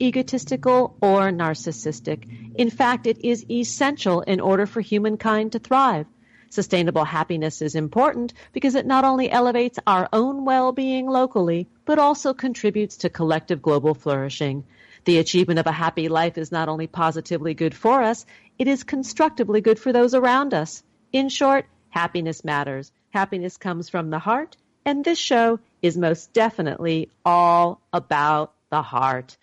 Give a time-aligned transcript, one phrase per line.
[0.00, 2.28] egotistical, or narcissistic.
[2.56, 6.06] In fact, it is essential in order for humankind to thrive.
[6.48, 12.32] Sustainable happiness is important because it not only elevates our own well-being locally, but also
[12.32, 14.64] contributes to collective global flourishing.
[15.04, 18.26] The achievement of a happy life is not only positively good for us,
[18.58, 20.82] it is constructively good for those around us.
[21.12, 22.92] In short, happiness matters.
[23.10, 29.36] Happiness comes from the heart, and this show is most definitely all about the heart.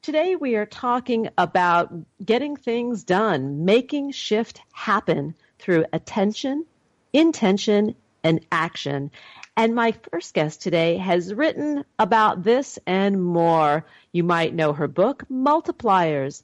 [0.00, 1.92] Today we are talking about
[2.24, 6.64] getting things done, making shift happen through attention,
[7.12, 9.10] intention, and action.
[9.56, 13.84] And my first guest today has written about this and more.
[14.12, 16.42] You might know her book, Multipliers.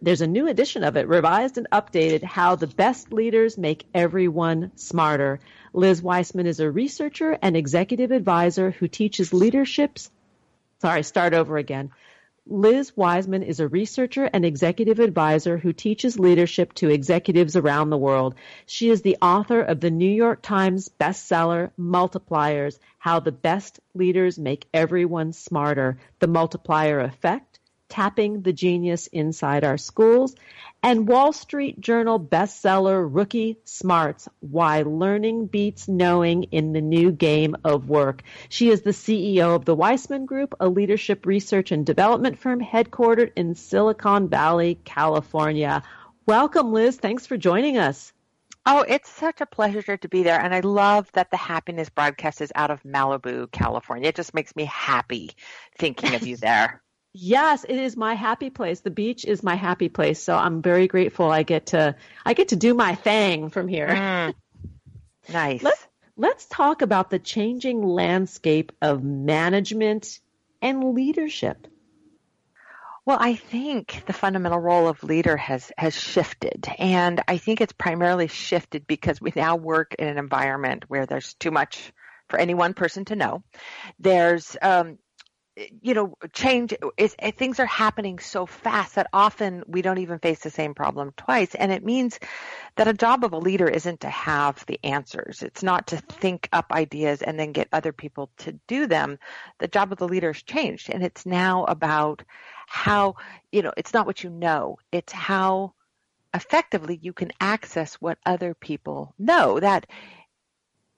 [0.00, 4.72] There's a new edition of it, revised and updated, How the Best Leaders Make Everyone
[4.76, 5.40] Smarter.
[5.74, 10.10] Liz Wiseman is a researcher and executive advisor who teaches leaderships.
[10.80, 11.90] Sorry, start over again.
[12.50, 17.98] Liz Wiseman is a researcher and executive advisor who teaches leadership to executives around the
[17.98, 18.34] world.
[18.64, 24.38] She is the author of the New York Times bestseller Multipliers How the Best Leaders
[24.38, 27.47] Make Everyone Smarter, The Multiplier Effect,
[27.88, 30.34] Tapping the Genius Inside Our Schools,
[30.82, 37.56] and Wall Street Journal bestseller Rookie Smarts Why Learning Beats Knowing in the New Game
[37.64, 38.22] of Work.
[38.48, 43.32] She is the CEO of the Wiseman Group, a leadership research and development firm headquartered
[43.36, 45.82] in Silicon Valley, California.
[46.26, 46.96] Welcome, Liz.
[46.96, 48.12] Thanks for joining us.
[48.70, 50.38] Oh, it's such a pleasure to be there.
[50.38, 54.10] And I love that the happiness broadcast is out of Malibu, California.
[54.10, 55.30] It just makes me happy
[55.78, 56.82] thinking of you there.
[57.20, 58.80] Yes, it is my happy place.
[58.80, 60.22] The beach is my happy place.
[60.22, 63.88] So I'm very grateful I get to I get to do my thing from here.
[63.88, 64.34] Mm.
[65.32, 65.62] Nice.
[65.62, 65.86] Let's
[66.16, 70.20] let's talk about the changing landscape of management
[70.62, 71.66] and leadership.
[73.04, 77.72] Well, I think the fundamental role of leader has has shifted, and I think it's
[77.72, 81.92] primarily shifted because we now work in an environment where there's too much
[82.28, 83.42] for any one person to know.
[83.98, 84.98] There's um,
[85.80, 90.40] you know, change is things are happening so fast that often we don't even face
[90.40, 91.54] the same problem twice.
[91.54, 92.18] And it means
[92.76, 95.42] that a job of a leader isn't to have the answers.
[95.42, 99.18] It's not to think up ideas and then get other people to do them.
[99.58, 102.22] The job of the leader has changed and it's now about
[102.66, 103.16] how,
[103.50, 104.78] you know, it's not what you know.
[104.92, 105.74] It's how
[106.34, 109.86] effectively you can access what other people know that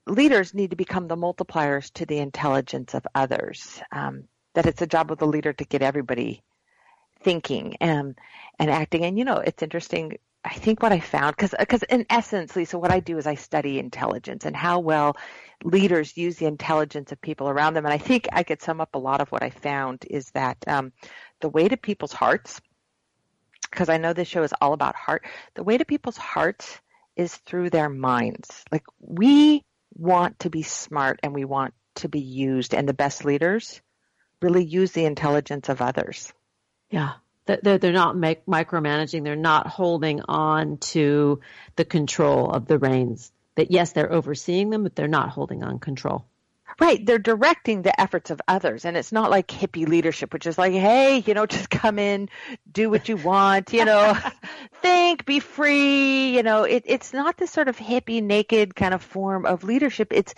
[0.07, 3.81] leaders need to become the multipliers to the intelligence of others.
[3.93, 4.25] Um,
[4.55, 6.43] that it's a job of the leader to get everybody
[7.23, 8.19] thinking and
[8.59, 9.05] and acting.
[9.05, 10.19] And you know, it's interesting.
[10.43, 13.79] I think what I found, because in essence, Lisa, what I do is I study
[13.79, 15.17] intelligence and how well
[15.63, 17.85] leaders use the intelligence of people around them.
[17.85, 20.57] And I think I could sum up a lot of what I found is that
[20.67, 20.93] um,
[21.41, 22.59] the way to people's hearts,
[23.71, 26.81] because I know this show is all about heart, the way to people's hearts
[27.17, 28.65] is through their minds.
[28.73, 29.63] Like we
[29.93, 33.83] want to be smart and we want to be used, and the best leaders
[34.41, 36.33] really use the intelligence of others.
[36.91, 37.13] Yeah.
[37.47, 39.25] They're, they're not micromanaging.
[39.25, 41.41] They're not holding on to
[41.77, 43.33] the control of the reins.
[43.57, 46.27] That yes, they're overseeing them, but they're not holding on control.
[46.81, 50.57] Right, they're directing the efforts of others, and it's not like hippie leadership, which is
[50.57, 52.31] like, hey, you know, just come in,
[52.73, 54.17] do what you want, you know,
[54.81, 56.65] think, be free, you know.
[56.65, 60.09] It, it's not this sort of hippie, naked kind of form of leadership.
[60.11, 60.33] It's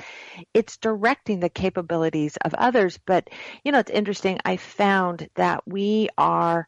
[0.52, 2.98] it's directing the capabilities of others.
[3.06, 3.30] But
[3.64, 4.40] you know, it's interesting.
[4.44, 6.66] I found that we are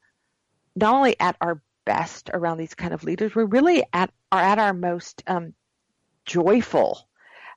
[0.77, 4.61] not only at our best around these kind of leaders, we're really at are at
[4.61, 5.53] our most um,
[6.25, 7.09] joyful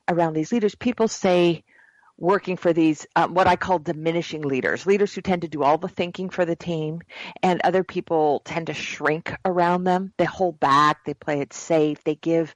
[0.08, 0.74] around these leaders.
[0.74, 1.62] People say
[2.18, 5.78] working for these um, what I call diminishing leaders, leaders who tend to do all
[5.78, 7.00] the thinking for the team,
[7.42, 10.12] and other people tend to shrink around them.
[10.18, 12.54] They hold back, they play it safe, they give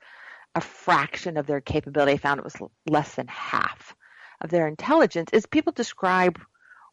[0.55, 2.13] a fraction of their capability.
[2.13, 2.57] I found it was
[2.87, 3.95] less than half
[4.41, 5.31] of their intelligence.
[5.33, 6.41] Is people describe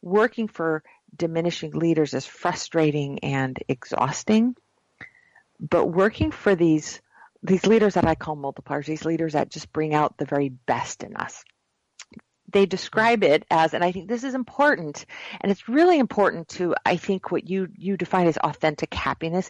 [0.02, 0.84] working for
[1.14, 4.56] diminishing leaders as frustrating and exhausting,
[5.60, 7.02] but working for these
[7.42, 11.04] these leaders that I call multipliers, these leaders that just bring out the very best
[11.04, 11.46] in us
[12.52, 15.06] they describe it as, and I think this is important,
[15.42, 19.50] and it's really important to, I think what you, you define as authentic happiness,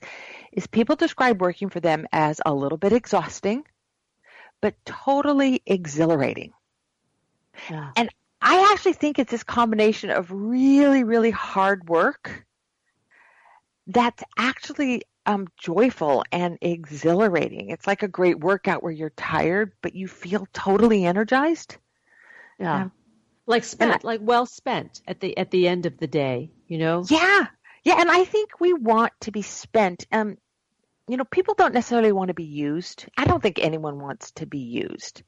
[0.52, 3.64] is people describe working for them as a little bit exhausting,
[4.62, 6.54] but totally exhilarating.
[7.70, 7.92] Yeah.
[7.96, 8.10] And
[8.42, 12.46] I actually think it's this combination of really, really hard work
[13.88, 17.70] that's actually um, joyful and exhilarating.
[17.70, 21.78] It's like a great workout where you're tired, but you feel totally energized.
[22.60, 22.90] Yeah.
[23.46, 26.78] Like spent, I, like well spent at the at the end of the day, you
[26.78, 27.04] know?
[27.10, 27.48] Yeah.
[27.84, 30.06] Yeah, and I think we want to be spent.
[30.12, 30.38] Um
[31.08, 33.08] you know, people don't necessarily want to be used.
[33.18, 35.24] I don't think anyone wants to be used.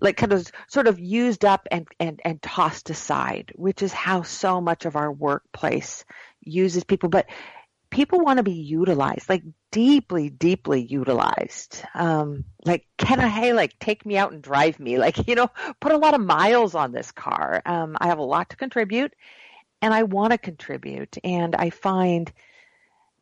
[0.00, 4.22] Like kind of sort of used up and, and, and tossed aside, which is how
[4.22, 6.04] so much of our workplace
[6.40, 7.08] uses people.
[7.08, 7.26] But
[7.90, 11.82] people want to be utilized, like deeply, deeply utilized.
[11.94, 14.98] Um, like, can I, hey, like, take me out and drive me?
[14.98, 15.50] Like, you know,
[15.80, 17.62] put a lot of miles on this car.
[17.64, 19.14] Um, I have a lot to contribute
[19.82, 21.16] and I want to contribute.
[21.22, 22.32] And I find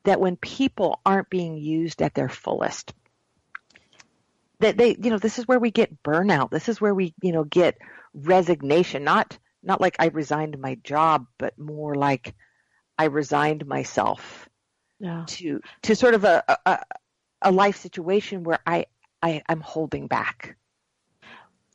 [0.04, 2.94] that when people aren't being used at their fullest,
[4.60, 6.50] that they, you know, this is where we get burnout.
[6.50, 7.76] This is where we, you know, get
[8.14, 9.04] resignation.
[9.04, 12.34] Not, not like I resigned my job, but more like
[12.96, 14.48] I resigned myself
[15.26, 16.78] to to sort of a, a
[17.42, 18.86] a life situation where I,
[19.22, 20.56] I I'm holding back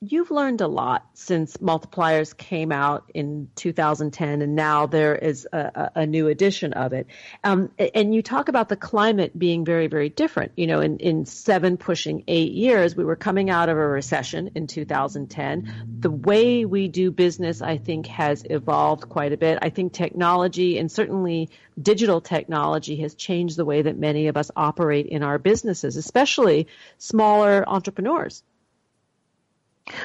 [0.02, 5.92] you've learned a lot since multipliers came out in 2010 and now there is a,
[5.96, 7.08] a new edition of it.
[7.44, 10.54] Um, and you talk about the climate being very very different.
[10.56, 14.52] You know in, in seven pushing eight years we were coming out of a recession
[14.56, 19.60] in 2010 the way we do business i think has evolved quite a bit.
[19.62, 21.50] I think technology and certainly
[21.82, 26.68] digital technology has changed the way that many of us operate in our businesses especially
[26.98, 28.44] smaller entrepreneurs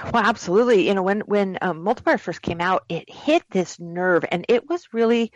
[0.04, 0.86] well, absolutely.
[0.86, 4.68] You know, when when um, Multiplier first came out, it hit this nerve, and it
[4.68, 5.32] was really,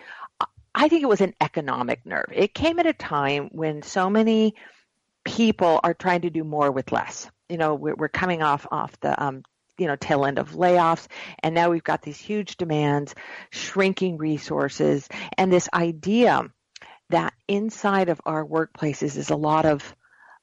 [0.75, 2.31] I think it was an economic nerve.
[2.33, 4.55] It came at a time when so many
[5.25, 7.31] people are trying to do more with less.
[7.49, 9.43] You know, we're, we're coming off off the um,
[9.79, 11.07] you know tail end of layoffs
[11.43, 13.15] and now we've got these huge demands
[13.51, 15.09] shrinking resources
[15.39, 16.43] and this idea
[17.11, 19.95] that inside of our workplaces is a lot of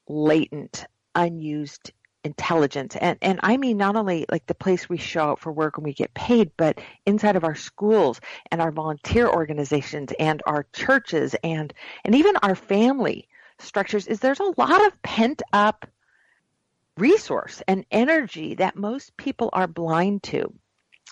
[0.08, 1.92] latent unused
[2.26, 5.78] intelligence and and I mean not only like the place we show up for work
[5.78, 8.20] and we get paid but inside of our schools
[8.52, 11.72] and our volunteer organizations and our churches and
[12.04, 13.28] and even our family
[13.60, 15.86] structures is there's a lot of pent up
[16.98, 20.52] resource and energy that most people are blind to.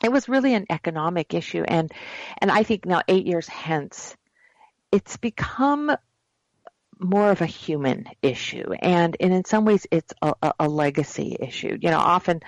[0.04, 1.92] It was really an economic issue and
[2.40, 4.18] and I think now 8 years hence
[4.92, 5.96] it's become
[7.00, 11.78] more of a human issue, and, and in some ways, it's a, a legacy issue.
[11.80, 12.42] You know, often,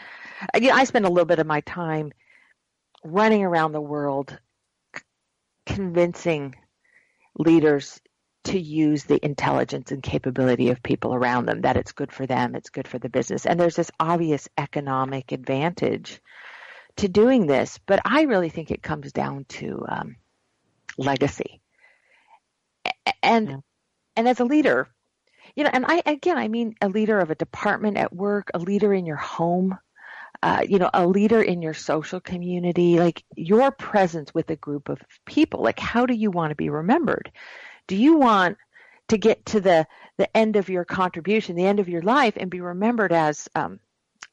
[0.55, 2.11] you know, I spend a little bit of my time
[3.03, 4.37] running around the world,
[4.95, 5.01] c-
[5.65, 6.55] convincing
[7.37, 7.99] leaders
[8.45, 12.55] to use the intelligence and capability of people around them, that it's good for them,
[12.55, 13.45] it's good for the business.
[13.45, 16.21] And there's this obvious economic advantage
[16.97, 20.15] to doing this, but I really think it comes down to um,
[20.97, 21.61] legacy.
[23.21, 23.57] And yeah
[24.15, 24.87] and as a leader,
[25.55, 28.59] you know, and I again, I mean a leader of a department at work, a
[28.59, 29.77] leader in your home,
[30.43, 34.89] uh, you know, a leader in your social community, like your presence with a group
[34.89, 35.61] of people.
[35.61, 37.31] Like, how do you want to be remembered?
[37.87, 38.57] Do you want
[39.07, 42.49] to get to the the end of your contribution, the end of your life, and
[42.49, 43.79] be remembered as um,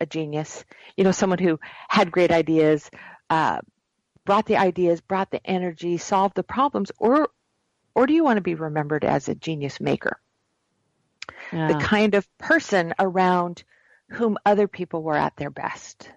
[0.01, 0.65] a genius?
[0.97, 2.91] You know, someone who had great ideas,
[3.31, 3.61] uh,
[4.25, 7.29] brought the ideas, brought the energy, solved the problems, or
[7.95, 10.19] or do you want to be remembered as a genius maker?
[11.53, 11.69] Yeah.
[11.69, 13.65] The kind of person around
[14.11, 16.11] whom other people were at their best,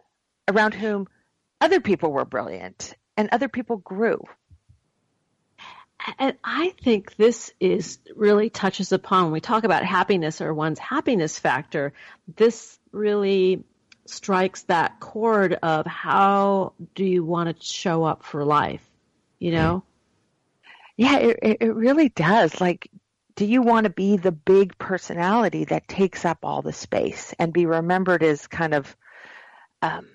[0.48, 1.08] around whom
[1.62, 4.22] other people were brilliant and other people grew.
[6.20, 10.78] And I think this is really touches upon when we talk about happiness or one's
[10.78, 11.94] happiness factor.
[12.36, 13.64] This really
[14.06, 18.88] strikes that chord of how do you want to show up for life,
[19.40, 19.84] you know?
[20.98, 22.60] Yeah, it, it really does.
[22.62, 22.90] Like,
[23.36, 27.52] do you want to be the big personality that takes up all the space and
[27.52, 28.96] be remembered as kind of
[29.82, 30.08] um,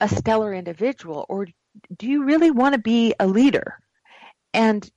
[0.00, 1.46] a stellar individual, or
[1.96, 3.78] do you really want to be a leader?
[4.54, 4.88] And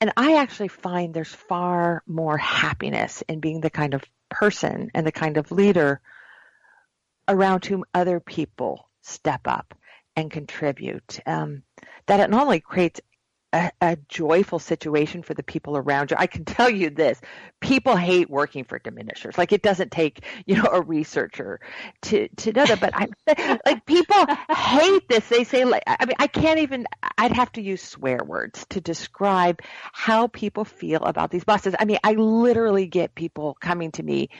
[0.00, 5.06] and I actually find there's far more happiness in being the kind of person and
[5.06, 6.00] the kind of leader
[7.26, 9.74] around whom other people step up
[10.14, 11.20] and contribute.
[11.24, 11.62] Um,
[12.06, 13.00] that it not only creates
[13.54, 16.16] a, a, joyful situation for the people around you.
[16.18, 17.20] I can tell you this:
[17.60, 19.38] people hate working for diminishers.
[19.38, 21.60] Like it doesn't take you know a researcher
[22.02, 22.80] to to know that.
[22.80, 25.28] But I like people hate this.
[25.28, 26.86] They say like I mean I can't even.
[27.16, 31.74] I'd have to use swear words to describe how people feel about these bosses.
[31.78, 34.30] I mean I literally get people coming to me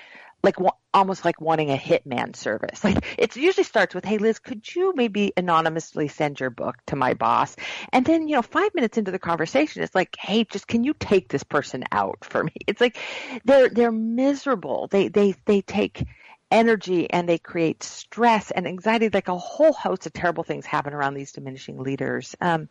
[0.44, 0.56] like
[0.92, 2.84] almost like wanting a hitman service.
[2.84, 6.96] Like it usually starts with, "Hey Liz, could you maybe anonymously send your book to
[6.96, 7.56] my boss?"
[7.92, 10.94] And then, you know, 5 minutes into the conversation, it's like, "Hey, just can you
[10.94, 12.98] take this person out for me?" It's like
[13.44, 14.88] they're they're miserable.
[14.90, 16.04] They they they take
[16.50, 20.92] energy and they create stress and anxiety like a whole host of terrible things happen
[20.92, 22.36] around these diminishing leaders.
[22.40, 22.68] Um,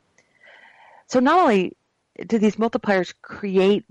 [1.08, 1.76] so not only
[2.28, 3.86] do these multipliers create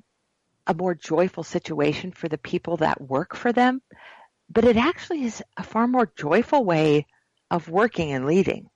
[0.66, 3.83] a more joyful situation for the people that work for them,
[4.50, 7.07] but it actually is a far more joyful way
[7.50, 8.69] of working and leading.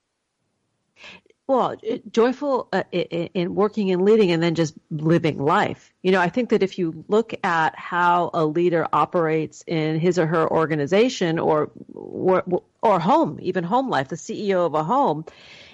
[1.47, 1.77] Well,
[2.11, 5.93] joyful uh, in working and leading and then just living life.
[6.03, 10.19] You know, I think that if you look at how a leader operates in his
[10.19, 12.43] or her organization or, or,
[12.81, 15.23] or home, even home life, the CEO of a home,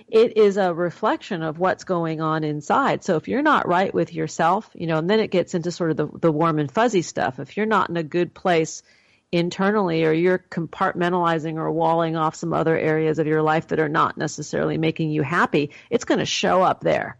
[0.07, 3.03] it is a reflection of what's going on inside.
[3.03, 5.91] So if you're not right with yourself, you know, and then it gets into sort
[5.91, 7.39] of the, the warm and fuzzy stuff.
[7.39, 8.83] If you're not in a good place
[9.31, 13.89] internally or you're compartmentalizing or walling off some other areas of your life that are
[13.89, 17.17] not necessarily making you happy, it's going to show up there.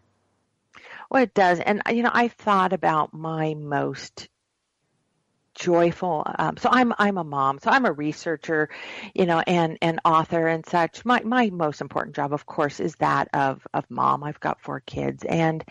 [1.09, 1.59] Well, it does.
[1.59, 4.29] And, you know, I thought about my most
[5.63, 6.23] joyful.
[6.37, 8.69] Um, so I'm I'm a mom, so I'm a researcher,
[9.13, 11.05] you know, and and author and such.
[11.05, 14.23] My my most important job, of course, is that of of mom.
[14.23, 15.63] I've got four kids, and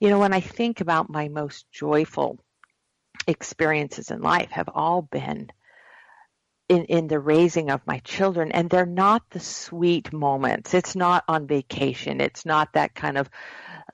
[0.00, 2.38] you know, when I think about my most joyful
[3.26, 5.50] experiences in life, have all been
[6.68, 11.22] in, in the raising of my children and they're not the sweet moments it's not
[11.28, 13.28] on vacation it's not that kind of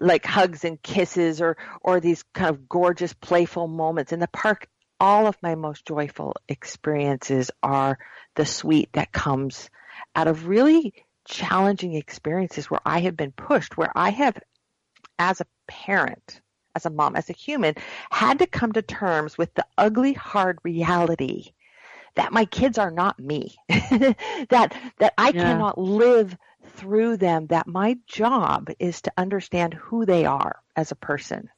[0.00, 4.68] like hugs and kisses or or these kind of gorgeous playful moments in the park
[5.00, 7.98] all of my most joyful experiences are
[8.34, 9.70] the sweet that comes
[10.14, 10.94] out of really
[11.26, 14.38] challenging experiences where I have been pushed, where I have,
[15.18, 16.40] as a parent,
[16.74, 17.74] as a mom, as a human,
[18.10, 21.52] had to come to terms with the ugly, hard reality
[22.14, 25.42] that my kids are not me, that that I yeah.
[25.44, 26.36] cannot live
[26.74, 27.46] through them.
[27.46, 31.48] That my job is to understand who they are as a person,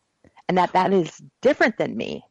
[0.48, 2.24] and that that is different than me.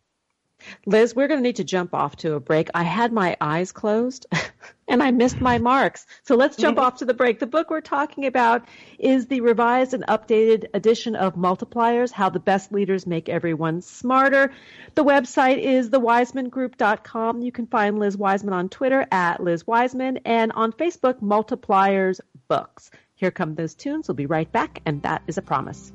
[0.86, 2.70] Liz, we're going to need to jump off to a break.
[2.74, 4.26] I had my eyes closed
[4.88, 6.06] and I missed my marks.
[6.24, 6.86] So let's jump mm-hmm.
[6.86, 7.40] off to the break.
[7.40, 12.40] The book we're talking about is the revised and updated edition of Multipliers How the
[12.40, 14.52] Best Leaders Make Everyone Smarter.
[14.96, 17.42] The website is thewisemangroup.com.
[17.42, 22.92] You can find Liz Wiseman on Twitter at Liz Wiseman and on Facebook, Multipliers Books.
[23.16, 24.08] Here come those tunes.
[24.08, 25.92] We'll be right back, and that is a promise.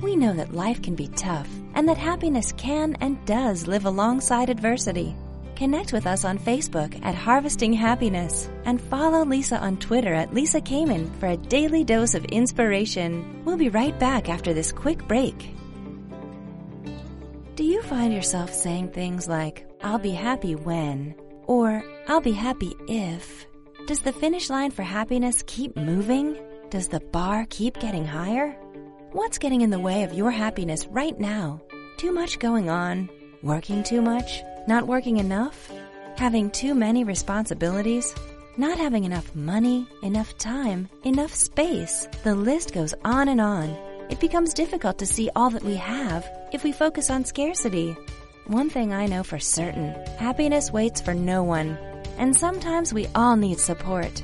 [0.00, 4.48] We know that life can be tough and that happiness can and does live alongside
[4.48, 5.14] adversity.
[5.56, 10.60] Connect with us on Facebook at Harvesting Happiness and follow Lisa on Twitter at Lisa
[10.60, 13.42] Kamen for a daily dose of inspiration.
[13.44, 15.54] We'll be right back after this quick break.
[17.56, 21.14] Do you find yourself saying things like, I'll be happy when,
[21.46, 23.46] or I'll be happy if?
[23.86, 26.38] Does the finish line for happiness keep moving?
[26.70, 28.56] Does the bar keep getting higher?
[29.12, 31.60] What's getting in the way of your happiness right now?
[31.96, 33.10] Too much going on?
[33.42, 34.44] Working too much?
[34.68, 35.68] Not working enough?
[36.16, 38.14] Having too many responsibilities?
[38.56, 42.06] Not having enough money, enough time, enough space?
[42.22, 43.76] The list goes on and on.
[44.10, 47.96] It becomes difficult to see all that we have if we focus on scarcity.
[48.46, 51.76] One thing I know for certain happiness waits for no one,
[52.16, 54.22] and sometimes we all need support.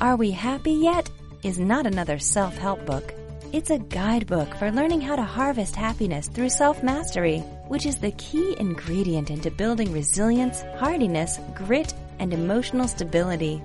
[0.00, 1.08] Are We Happy Yet?
[1.44, 3.14] is not another self help book.
[3.52, 8.56] It's a guidebook for learning how to harvest happiness through self-mastery, which is the key
[8.58, 13.60] ingredient into building resilience, hardiness, grit, and emotional stability.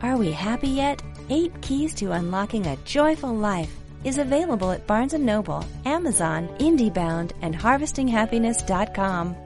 [0.00, 1.02] Are we happy yet?
[1.28, 7.32] Eight Keys to Unlocking a Joyful Life is available at Barnes & Noble, Amazon, IndieBound,
[7.42, 9.36] and HarvestingHappiness.com.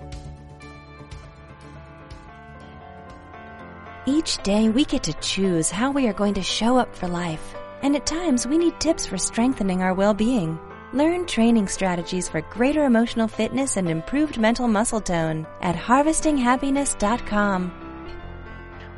[4.07, 7.57] Each day we get to choose how we are going to show up for life,
[7.83, 10.59] and at times we need tips for strengthening our well-being.
[10.93, 17.73] Learn training strategies for greater emotional fitness and improved mental muscle tone at harvestinghappiness.com.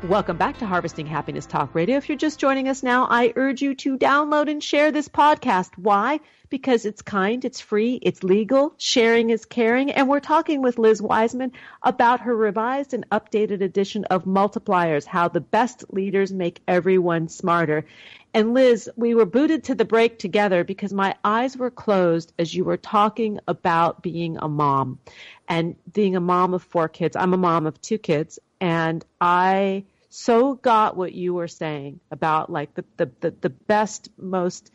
[0.09, 1.95] Welcome back to Harvesting Happiness Talk Radio.
[1.95, 5.69] If you're just joining us now, I urge you to download and share this podcast.
[5.77, 6.19] Why?
[6.49, 11.01] Because it's kind, it's free, it's legal, sharing is caring, and we're talking with Liz
[11.01, 17.29] Wiseman about her revised and updated edition of Multipliers, how the best leaders make everyone
[17.29, 17.85] smarter.
[18.33, 22.53] And Liz, we were booted to the break together because my eyes were closed as
[22.53, 24.99] you were talking about being a mom
[25.47, 27.15] and being a mom of four kids.
[27.15, 32.51] I'm a mom of two kids, and I so got what you were saying about
[32.51, 34.71] like the, the, the, the best, most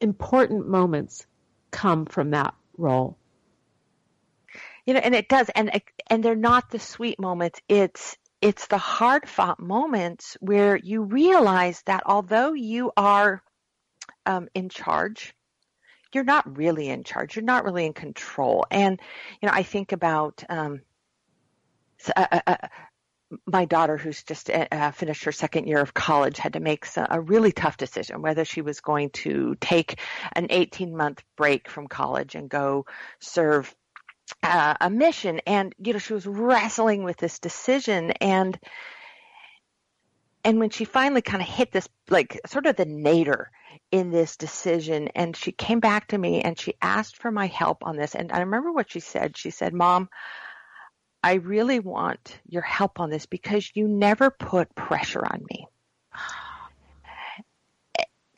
[0.00, 1.26] important moments
[1.70, 3.16] come from that role.
[4.86, 7.60] You know, and it does, and and they're not the sweet moments.
[7.68, 13.42] It's it's the hard fought moments where you realize that although you are
[14.26, 15.34] um, in charge,
[16.12, 17.36] you're not really in charge.
[17.36, 18.64] You're not really in control.
[18.70, 19.00] And
[19.42, 20.82] you know, I think about um,
[22.16, 22.68] a, a,
[23.46, 26.86] my daughter, who's just uh, uh, finished her second year of college, had to make
[26.96, 30.00] a really tough decision whether she was going to take
[30.32, 32.86] an 18 month break from college and go
[33.18, 33.74] serve
[34.42, 35.40] uh, a mission.
[35.46, 38.12] And, you know, she was wrestling with this decision.
[38.20, 38.58] And,
[40.44, 43.50] and when she finally kind of hit this, like, sort of the nadir
[43.90, 47.86] in this decision, and she came back to me and she asked for my help
[47.86, 48.14] on this.
[48.14, 49.36] And I remember what she said.
[49.36, 50.08] She said, Mom,
[51.22, 55.66] I really want your help on this because you never put pressure on me.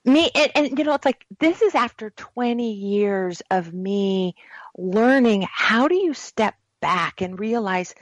[0.05, 4.35] me and, and, you know it's like this is after 20 years of me
[4.77, 7.95] learning how do you step back and realize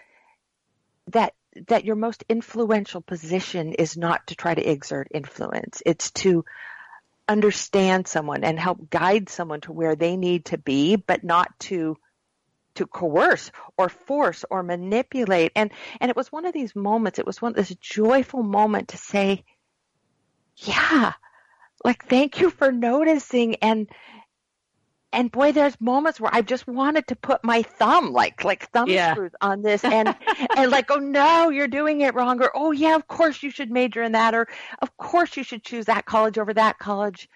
[1.09, 1.35] that
[1.67, 6.45] that your most influential position is not to try to exert influence it's to
[7.28, 11.97] understand someone and help guide someone to where they need to be but not to
[12.78, 15.50] to coerce or force or manipulate.
[15.56, 18.89] And, and it was one of these moments, it was one, of this joyful moment
[18.89, 19.45] to say,
[20.56, 21.13] yeah,
[21.84, 23.56] like, thank you for noticing.
[23.56, 23.88] And,
[25.12, 28.88] and boy, there's moments where I just wanted to put my thumb, like like thumb
[28.88, 29.12] yeah.
[29.12, 30.14] screws on this, and
[30.56, 33.71] and like, oh no, you're doing it wrong, or oh yeah, of course you should
[33.71, 34.49] major in that, or
[34.80, 37.28] of course you should choose that college over that college.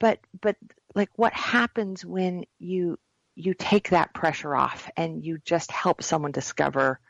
[0.00, 0.56] But but
[0.94, 2.98] like, what happens when you
[3.36, 7.00] you take that pressure off and you just help someone discover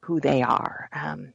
[0.00, 0.88] who they are.
[0.92, 1.32] Um,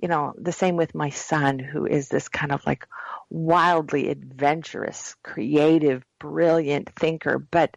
[0.00, 2.86] you know, the same with my son, who is this kind of like
[3.30, 7.38] wildly adventurous, creative, brilliant thinker.
[7.38, 7.76] But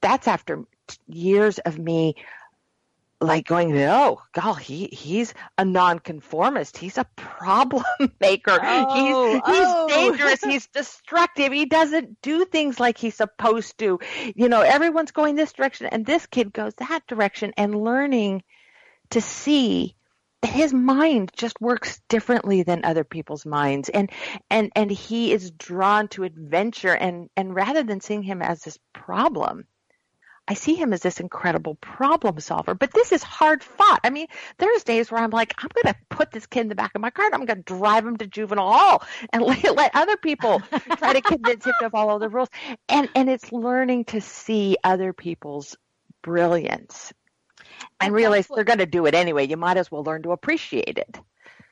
[0.00, 0.64] that's after
[1.06, 2.16] years of me
[3.20, 6.76] like going, oh, God, he he's a nonconformist.
[6.76, 7.84] He's a problem
[8.20, 8.58] maker.
[8.62, 9.88] Oh, he's he's oh.
[9.88, 10.42] dangerous.
[10.42, 11.52] he's destructive.
[11.52, 13.98] He doesn't do things like he's supposed to.
[14.34, 18.42] You know, everyone's going this direction, and this kid goes that direction, and learning
[19.10, 19.96] to see
[20.46, 24.10] his mind just works differently than other people's minds and
[24.50, 28.78] and and he is drawn to adventure and and rather than seeing him as this
[28.92, 29.66] problem
[30.48, 33.98] I see him as this incredible problem solver, but this is hard fought.
[34.04, 34.28] I mean,
[34.58, 37.00] there's days where I'm like, I'm going to put this kid in the back of
[37.00, 40.16] my car and I'm going to drive him to juvenile hall and let, let other
[40.16, 40.60] people
[40.98, 42.48] try to convince him to follow the rules.
[42.88, 45.76] And, and it's learning to see other people's
[46.22, 47.12] brilliance
[48.00, 49.46] and realize they're going to do it anyway.
[49.46, 51.18] You might as well learn to appreciate it.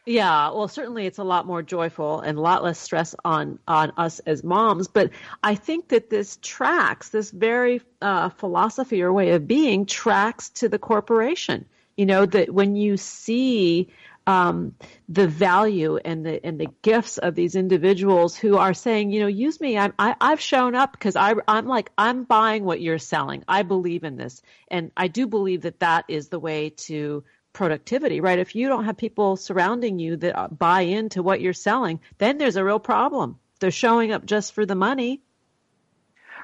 [0.07, 3.93] Yeah, well, certainly it's a lot more joyful and a lot less stress on on
[3.97, 4.87] us as moms.
[4.87, 5.11] But
[5.43, 10.69] I think that this tracks this very uh, philosophy or way of being tracks to
[10.69, 11.65] the corporation.
[11.97, 13.89] You know that when you see
[14.27, 14.75] um,
[15.09, 19.27] the value and the and the gifts of these individuals who are saying, you know,
[19.27, 19.77] use me.
[19.77, 23.45] I'm, I, I've shown up because I I'm like I'm buying what you're selling.
[23.47, 28.21] I believe in this, and I do believe that that is the way to productivity,
[28.21, 28.39] right?
[28.39, 32.57] If you don't have people surrounding you that buy into what you're selling, then there's
[32.57, 33.39] a real problem.
[33.61, 35.23] They're showing up just for the money.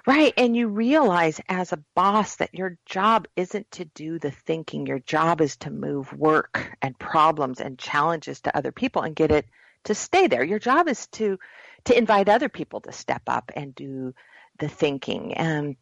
[0.07, 0.33] Right.
[0.37, 4.87] And you realize as a boss that your job isn't to do the thinking.
[4.87, 9.31] Your job is to move work and problems and challenges to other people and get
[9.31, 9.47] it
[9.85, 10.45] to stay there.
[10.45, 11.39] Your job is to,
[11.85, 14.15] to invite other people to step up and do
[14.59, 15.75] the thinking and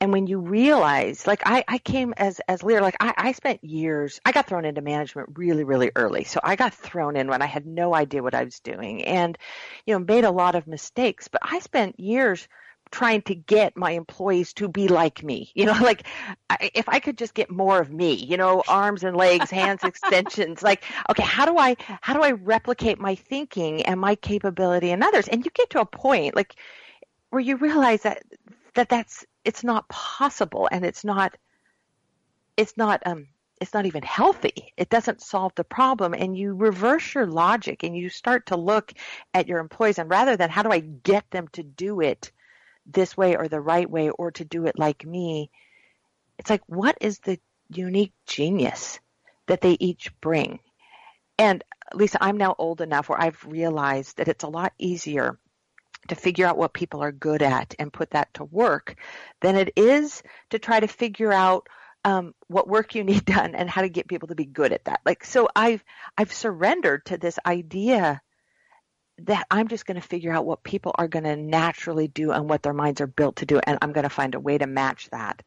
[0.00, 3.62] and when you realize like I, I came as as leader like I, I spent
[3.62, 7.42] years I got thrown into management really really early so I got thrown in when
[7.42, 9.38] I had no idea what I was doing and
[9.86, 12.48] you know made a lot of mistakes but I spent years
[12.90, 15.50] trying to get my employees to be like me.
[15.54, 16.06] You know like
[16.60, 20.62] if I could just get more of me you know arms and legs hands extensions
[20.62, 25.02] like okay how do I how do I replicate my thinking and my capability in
[25.02, 25.28] others?
[25.28, 26.54] And you get to a point like
[27.30, 28.22] where you realize that
[28.74, 31.36] that that's it's not possible and it's not
[32.56, 33.26] it's not um
[33.60, 34.72] it's not even healthy.
[34.76, 36.12] It doesn't solve the problem.
[36.12, 38.92] And you reverse your logic and you start to look
[39.32, 42.32] at your employees and rather than how do I get them to do it
[42.86, 45.50] this way or the right way or to do it like me,
[46.38, 47.38] it's like what is the
[47.70, 49.00] unique genius
[49.46, 50.60] that they each bring?
[51.38, 55.38] And Lisa, I'm now old enough where I've realized that it's a lot easier
[56.08, 58.96] to figure out what people are good at and put that to work
[59.40, 61.68] than it is to try to figure out
[62.04, 64.84] um, what work you need done and how to get people to be good at
[64.84, 65.00] that.
[65.04, 65.82] Like so, I've
[66.16, 68.20] I've surrendered to this idea
[69.18, 72.48] that I'm just going to figure out what people are going to naturally do and
[72.48, 74.66] what their minds are built to do, and I'm going to find a way to
[74.66, 75.42] match that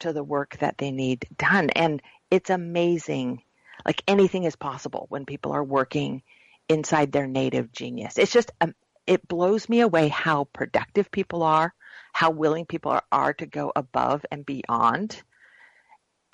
[0.00, 1.70] to the work that they need done.
[1.70, 3.42] And it's amazing.
[3.86, 6.22] Like anything is possible when people are working
[6.68, 8.18] inside their native genius.
[8.18, 8.74] It's just um,
[9.06, 11.74] it blows me away how productive people are,
[12.12, 15.20] how willing people are, are to go above and beyond.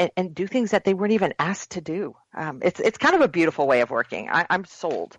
[0.00, 2.14] And, and, do things that they weren't even asked to do.
[2.32, 4.28] Um, it's it's kind of a beautiful way of working.
[4.30, 5.18] I, I'm sold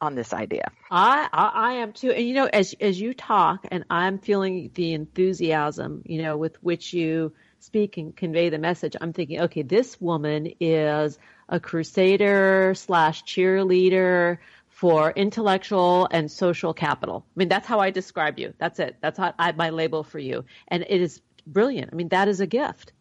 [0.00, 0.70] on this idea.
[0.90, 2.10] I, I, I am too.
[2.10, 6.62] And you know, as as you talk, and I'm feeling the enthusiasm, you know, with
[6.62, 8.96] which you speak and convey the message.
[9.00, 17.24] I'm thinking, okay, this woman is a crusader slash cheerleader for intellectual and social capital.
[17.28, 18.52] I mean, that's how I describe you.
[18.58, 18.96] That's it.
[19.00, 20.44] That's how I, my label for you.
[20.68, 21.90] And it is brilliant.
[21.92, 22.92] I mean, that is a gift.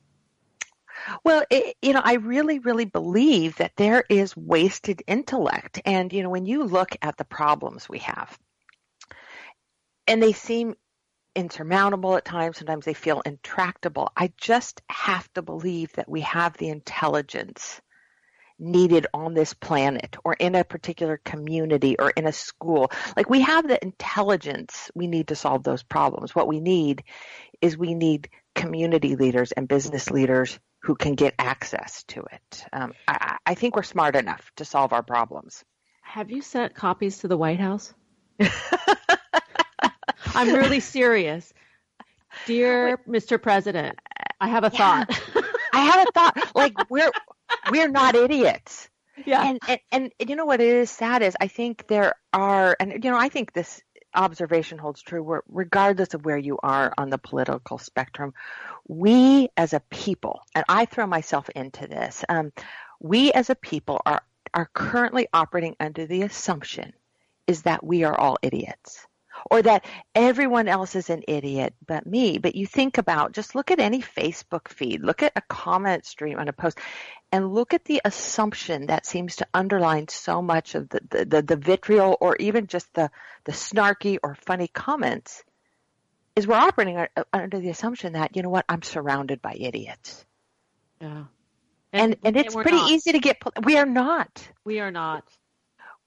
[1.24, 5.82] Well, it, you know, I really, really believe that there is wasted intellect.
[5.86, 8.38] And, you know, when you look at the problems we have,
[10.08, 10.76] and they seem
[11.36, 16.58] insurmountable at times, sometimes they feel intractable, I just have to believe that we have
[16.58, 17.82] the intelligence
[18.58, 22.90] needed on this planet or in a particular community or in a school.
[23.18, 26.34] Like we have the intelligence we need to solve those problems.
[26.34, 27.04] What we need
[27.62, 32.64] is we need community leaders and business leaders who can get access to it.
[32.72, 35.64] Um, I, I think we're smart enough to solve our problems.
[36.04, 37.92] Have you sent copies to the White House?
[40.36, 41.52] I'm really serious.
[42.46, 43.42] Dear Mr.
[43.42, 43.98] President,
[44.40, 45.06] I have a yeah.
[45.06, 45.22] thought.
[45.74, 46.56] I have a thought.
[46.56, 47.12] Like we're
[47.72, 48.88] we're not idiots.
[49.26, 49.42] Yeah.
[49.44, 49.60] And,
[49.92, 53.18] and, and you know what is sad is I think there are, and you know,
[53.18, 53.82] I think this
[54.16, 58.34] observation holds true regardless of where you are on the political spectrum.
[58.88, 62.52] We as a people, and I throw myself into this, um,
[63.00, 64.24] we as a people are,
[64.54, 66.94] are currently operating under the assumption
[67.48, 69.06] is that we are all idiots
[69.52, 72.38] or that everyone else is an idiot but me.
[72.38, 76.40] But you think about just look at any Facebook feed, look at a comment stream
[76.40, 76.80] on a post,
[77.36, 81.42] and look at the assumption that seems to underline so much of the, the, the,
[81.42, 83.12] the vitriol or even just the,
[83.44, 85.44] the snarky or funny comments
[86.38, 90.26] is we're operating uh, under the assumption that, you know what, I'm surrounded by idiots.
[91.02, 91.26] Yeah.
[91.92, 92.92] And, and, and it's and pretty not.
[92.92, 94.48] easy to get, we are not.
[94.64, 95.26] We are not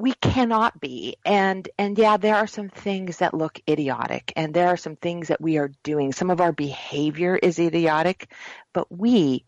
[0.01, 4.69] we cannot be and and yeah there are some things that look idiotic and there
[4.69, 8.31] are some things that we are doing some of our behavior is idiotic
[8.73, 9.45] but we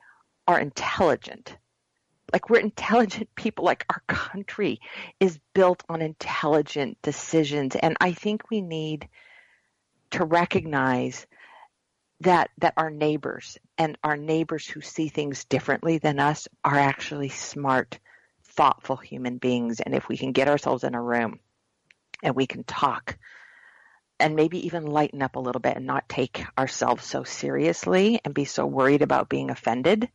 [0.48, 1.56] are intelligent
[2.32, 4.80] like we're intelligent people like our country
[5.18, 9.08] is built on intelligent decisions and i think we need
[10.10, 11.26] to recognize
[12.20, 17.30] that that our neighbors and our neighbors who see things differently than us are actually
[17.30, 17.98] smart
[18.50, 19.80] thoughtful human beings.
[19.80, 21.40] And if we can get ourselves in a room
[22.22, 23.16] and we can talk
[24.18, 28.34] and maybe even lighten up a little bit and not take ourselves so seriously and
[28.34, 30.10] be so worried about being offended,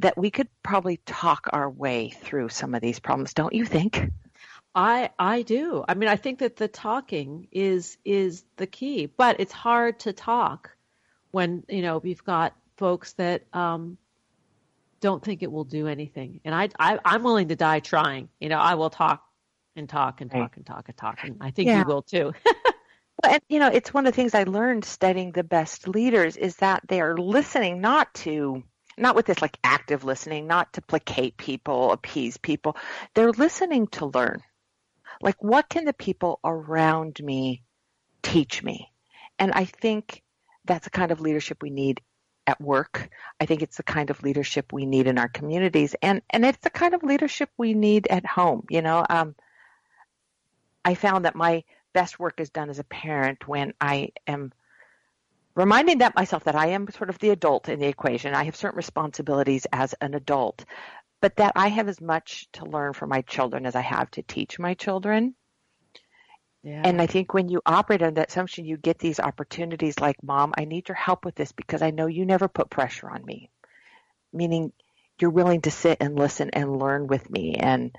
[0.00, 4.10] that we could probably talk our way through some of these problems, don't you think?
[4.74, 5.84] I I do.
[5.88, 10.12] I mean, I think that the talking is is the key, but it's hard to
[10.12, 10.70] talk
[11.32, 13.98] when you know we've got folks that um,
[15.00, 16.40] don't think it will do anything.
[16.44, 18.28] And I, I I'm willing to die trying.
[18.38, 19.24] You know, I will talk
[19.74, 20.56] and talk and talk right.
[20.56, 21.80] and talk and talk, and I think yeah.
[21.80, 22.32] you will too.
[22.44, 26.36] well, and you know, it's one of the things I learned studying the best leaders
[26.36, 28.62] is that they are listening not to
[29.00, 32.76] not with this like active listening, not to placate people, appease people.
[33.14, 34.42] They're listening to learn.
[35.20, 37.62] Like what can the people around me
[38.22, 38.92] teach me?
[39.38, 40.22] And I think
[40.64, 42.00] that's the kind of leadership we need
[42.46, 43.08] at work.
[43.40, 46.58] I think it's the kind of leadership we need in our communities, and and it's
[46.58, 48.66] the kind of leadership we need at home.
[48.68, 49.34] You know, um,
[50.84, 54.52] I found that my best work is done as a parent when I am
[55.54, 58.34] reminding that myself that I am sort of the adult in the equation.
[58.34, 60.64] I have certain responsibilities as an adult,
[61.20, 64.22] but that I have as much to learn from my children as I have to
[64.22, 65.34] teach my children.
[66.62, 66.82] Yeah.
[66.84, 70.52] And I think when you operate on that assumption, you get these opportunities like, Mom,
[70.58, 73.50] I need your help with this because I know you never put pressure on me.
[74.32, 74.72] Meaning
[75.18, 77.94] you're willing to sit and listen and learn with me and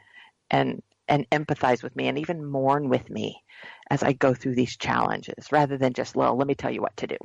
[0.49, 3.43] and and empathize with me and even mourn with me
[3.89, 6.95] as I go through these challenges rather than just, well, let me tell you what
[6.97, 7.17] to do.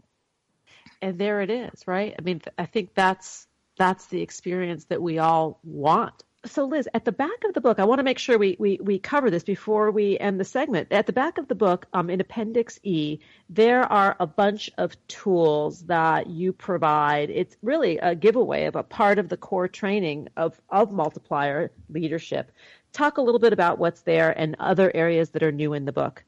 [1.03, 2.15] And there it is, right?
[2.19, 3.47] I mean, I think that's
[3.79, 7.79] that's the experience that we all want so Liz, at the back of the book,
[7.79, 10.93] I want to make sure we, we, we cover this before we end the segment.
[10.93, 14.97] At the back of the book, um, in Appendix E, there are a bunch of
[15.09, 17.31] tools that you provide.
[17.31, 22.53] It's really a giveaway of a part of the core training of, of multiplier leadership.
[22.93, 25.93] Talk a little bit about what's there and other areas that are new in the
[25.93, 26.25] book.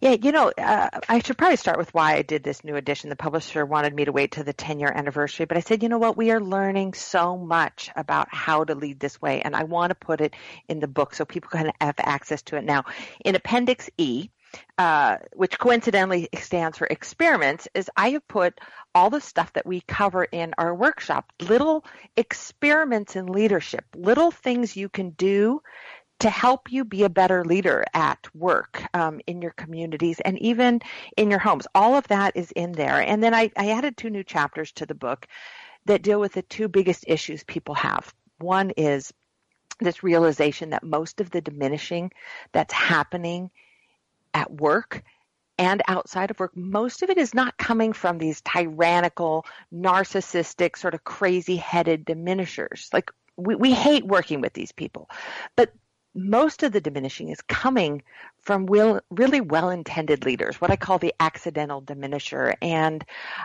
[0.00, 3.08] Yeah, you know, uh, I should probably start with why I did this new edition.
[3.08, 5.88] The publisher wanted me to wait to the 10 year anniversary, but I said, you
[5.88, 6.16] know what?
[6.16, 9.94] We are learning so much about how to lead this way, and I want to
[9.94, 10.34] put it
[10.68, 12.84] in the book so people can have access to it now.
[13.24, 14.28] In Appendix E,
[14.78, 18.58] uh, which coincidentally stands for experiments, is I have put
[18.94, 21.84] all the stuff that we cover in our workshop, little
[22.16, 25.62] experiments in leadership, little things you can do
[26.20, 30.80] to help you be a better leader at work, um, in your communities, and even
[31.16, 31.66] in your homes.
[31.74, 33.00] All of that is in there.
[33.00, 35.26] And then I, I added two new chapters to the book
[35.84, 38.12] that deal with the two biggest issues people have.
[38.38, 39.12] One is
[39.80, 42.12] this realization that most of the diminishing
[42.52, 43.50] that's happening
[44.32, 45.02] at work
[45.58, 50.94] and outside of work, most of it is not coming from these tyrannical, narcissistic, sort
[50.94, 52.90] of crazy headed diminishers.
[52.92, 55.08] Like, we, we hate working with these people.
[55.56, 55.72] But
[56.16, 58.02] most of the diminishing is coming
[58.40, 62.54] from will, really well-intended leaders, what I call the accidental diminisher.
[62.62, 63.04] And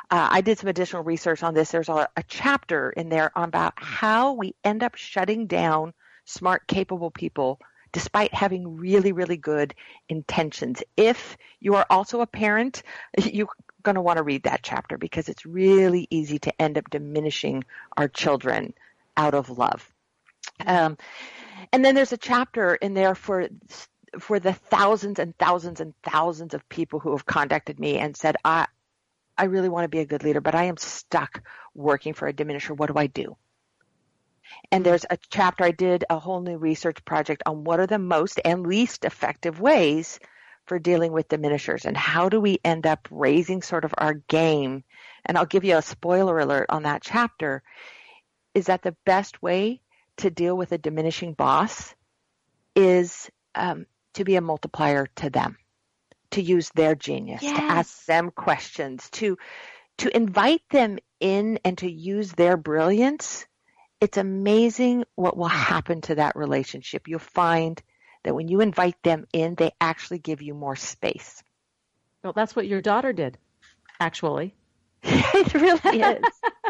[0.10, 1.72] uh, I did some additional research on this.
[1.72, 5.94] There's a, a chapter in there on about how we end up shutting down
[6.26, 7.60] smart, capable people
[7.92, 9.76] despite having really, really good
[10.08, 10.82] intentions.
[10.96, 12.84] If you are also a parent,
[13.18, 13.50] you're
[13.84, 17.64] going to want to read that chapter because it's really easy to end up diminishing
[17.98, 18.74] our children
[19.18, 19.92] out of love.
[20.66, 20.98] Um,
[21.72, 23.48] and then there's a chapter in there for
[24.20, 28.36] for the thousands and thousands and thousands of people who have contacted me and said,
[28.44, 28.68] I
[29.38, 31.44] I really want to be a good leader, but I am stuck
[31.74, 32.76] working for a diminisher.
[32.76, 33.38] What do I do?
[34.72, 38.00] And there's a chapter I did a whole new research project on what are the
[38.00, 40.20] most and least effective ways
[40.66, 44.84] for dealing with diminishers and how do we end up raising sort of our game.
[45.26, 47.64] And I'll give you a spoiler alert on that chapter
[48.54, 49.82] is that the best way
[50.22, 51.94] to deal with a diminishing boss
[52.76, 55.58] is um, to be a multiplier to them,
[56.32, 57.58] to use their genius, yes.
[57.58, 59.38] to ask them questions, to
[59.98, 63.46] to invite them in and to use their brilliance.
[64.00, 67.08] It's amazing what will happen to that relationship.
[67.08, 67.82] You'll find
[68.24, 71.44] that when you invite them in, they actually give you more space.
[72.24, 73.38] Well, that's what your daughter did,
[74.00, 74.56] actually.
[75.04, 76.24] it really is.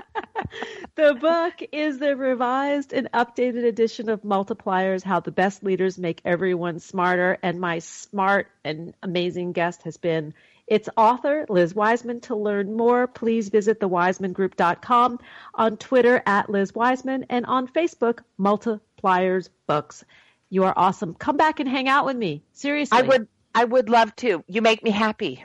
[0.96, 6.22] the book is the revised and updated edition of Multipliers How the Best Leaders Make
[6.26, 7.38] Everyone Smarter.
[7.42, 10.34] And my smart and amazing guest has been
[10.68, 12.22] its author, Liz Wiseman.
[12.22, 15.20] To learn more, please visit thewisemangroup.com,
[15.54, 20.06] on Twitter at Liz Wiseman, and on Facebook, Multipliers Books.
[20.50, 21.14] You are awesome.
[21.14, 22.44] Come back and hang out with me.
[22.54, 22.98] Seriously.
[22.98, 24.44] I would I would love to.
[24.48, 25.44] You make me happy.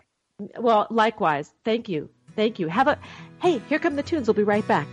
[0.59, 1.53] Well, likewise.
[1.65, 2.11] Thank you.
[2.37, 2.69] Thank you.
[2.69, 2.99] Have a
[3.41, 4.29] Hey, here come the tunes.
[4.29, 4.87] We'll be right back.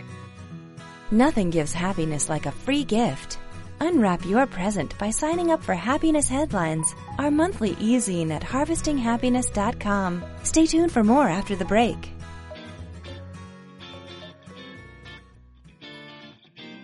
[1.10, 3.38] Nothing gives happiness like a free gift.
[3.80, 10.24] Unwrap your present by signing up for Happiness Headlines, our monthly e-zine at harvestinghappiness.com.
[10.42, 12.10] Stay tuned for more after the break.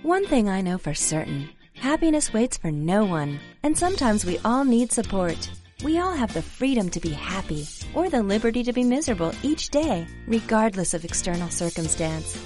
[0.02, 4.64] One thing I know for certain, happiness waits for no one, and sometimes we all
[4.64, 5.50] need support.
[5.84, 9.70] We all have the freedom to be happy or the liberty to be miserable each
[9.70, 12.38] day, regardless of external circumstance.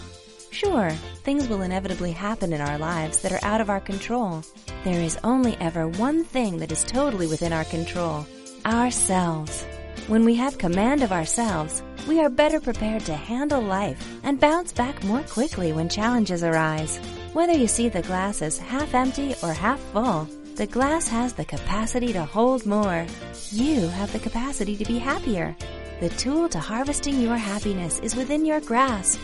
[0.50, 0.90] Sure,
[1.24, 4.42] things will inevitably happen in our lives that are out of our control.
[4.85, 8.26] There is only ever one thing that is totally within our control
[8.64, 9.64] ourselves.
[10.07, 14.72] When we have command of ourselves, we are better prepared to handle life and bounce
[14.72, 16.98] back more quickly when challenges arise.
[17.33, 21.44] Whether you see the glass as half empty or half full, the glass has the
[21.44, 23.06] capacity to hold more.
[23.50, 25.56] You have the capacity to be happier.
[26.00, 29.20] The tool to harvesting your happiness is within your grasp.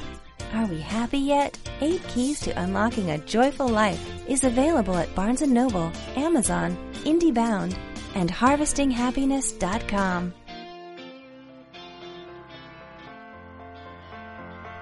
[0.54, 1.56] Are we happy yet?
[1.80, 7.76] Eight Keys to Unlocking a Joyful Life is available at Barnes & Noble, Amazon, IndieBound,
[8.16, 10.34] and HarvestingHappiness.com.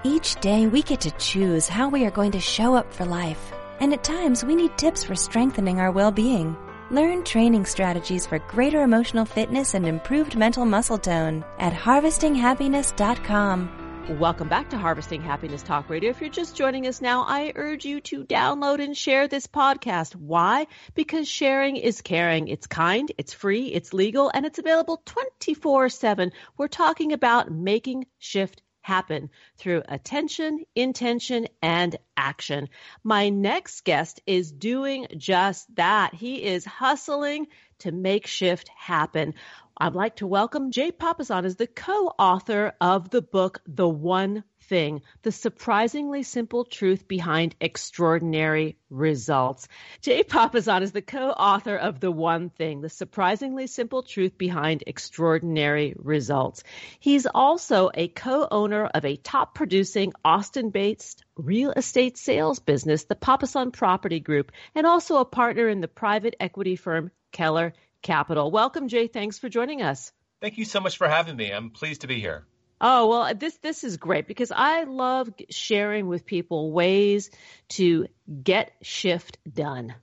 [0.03, 3.53] Each day we get to choose how we are going to show up for life,
[3.79, 6.55] and at times we need tips for strengthening our well-being.
[6.91, 13.79] Learn training strategies for greater emotional fitness and improved mental muscle tone at harvestinghappiness.com.
[14.17, 16.09] Welcome back to Harvesting Happiness Talk Radio.
[16.09, 20.15] If you're just joining us now, I urge you to download and share this podcast.
[20.15, 20.65] Why?
[20.95, 22.47] Because sharing is caring.
[22.47, 26.31] It's kind, it's free, it's legal, and it's available 24 7.
[26.57, 32.69] We're talking about making shift happen through attention, intention, and action.
[33.03, 36.15] My next guest is doing just that.
[36.15, 37.47] He is hustling
[37.79, 39.35] to make shift happen.
[39.77, 45.01] I'd like to welcome Jay Papasan as the co-author of the book, The One Thing,
[45.23, 49.67] the surprisingly simple truth behind extraordinary results.
[50.01, 55.95] Jay Papasan is the co-author of The One Thing, the surprisingly simple truth behind extraordinary
[55.97, 56.61] results.
[56.99, 63.73] He's also a co-owner of a top producing Austin-based real estate sales business, the Papasan
[63.73, 68.51] Property Group, and also a partner in the private equity firm Keller Capital.
[68.51, 69.07] Welcome, Jay.
[69.07, 70.11] Thanks for joining us.
[70.41, 71.51] Thank you so much for having me.
[71.51, 72.45] I'm pleased to be here.
[72.81, 77.29] Oh, well, this this is great because I love sharing with people ways
[77.69, 78.07] to
[78.43, 79.95] get shift done.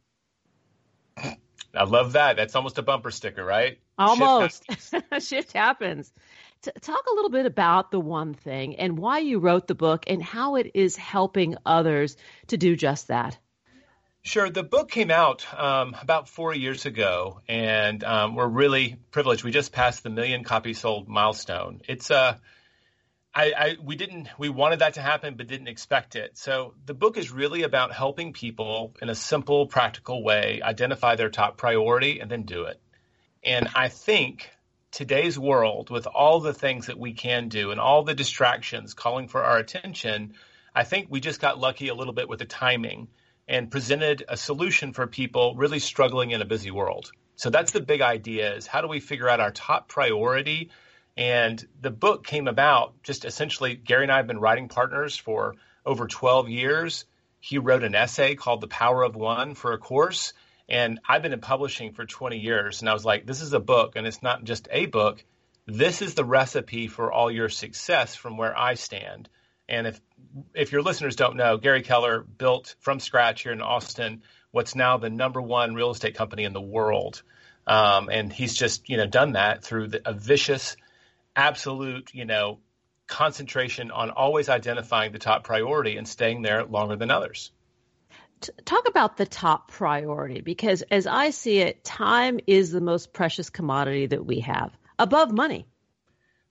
[1.16, 2.36] I love that.
[2.36, 3.78] That's almost a bumper sticker, right?
[3.98, 4.64] Almost.
[4.66, 5.26] Shift happens.
[5.28, 6.12] shift happens.
[6.62, 10.04] T- talk a little bit about the one thing and why you wrote the book
[10.06, 12.16] and how it is helping others
[12.48, 13.38] to do just that.
[14.22, 14.50] Sure.
[14.50, 19.44] The book came out um, about four years ago, and um, we're really privileged.
[19.44, 21.80] We just passed the million copies sold milestone.
[21.86, 22.34] It's a uh,
[23.36, 26.38] I, I, we didn't we wanted that to happen but didn't expect it.
[26.38, 31.28] So the book is really about helping people in a simple, practical way identify their
[31.28, 32.80] top priority and then do it.
[33.44, 34.50] And I think
[34.90, 39.28] today's world, with all the things that we can do and all the distractions calling
[39.28, 40.32] for our attention,
[40.74, 43.08] I think we just got lucky a little bit with the timing
[43.46, 47.12] and presented a solution for people really struggling in a busy world.
[47.36, 50.70] So that's the big idea is how do we figure out our top priority?
[51.16, 55.54] And the book came about just essentially Gary and I have been writing partners for
[55.84, 57.04] over 12 years.
[57.40, 60.32] He wrote an essay called The Power of One for a course.
[60.68, 62.80] And I've been in publishing for 20 years.
[62.80, 65.24] And I was like, this is a book, and it's not just a book.
[65.66, 69.28] This is the recipe for all your success from where I stand.
[69.68, 70.00] And if
[70.54, 74.22] if your listeners don't know, Gary Keller built from scratch here in Austin
[74.56, 77.22] what's now the number one real estate company in the world.
[77.66, 80.76] Um, and he's just you know done that through the, a vicious,
[81.36, 82.58] absolute you know
[83.06, 87.52] concentration on always identifying the top priority and staying there longer than others.
[88.64, 93.48] Talk about the top priority because as I see it, time is the most precious
[93.48, 95.66] commodity that we have above money.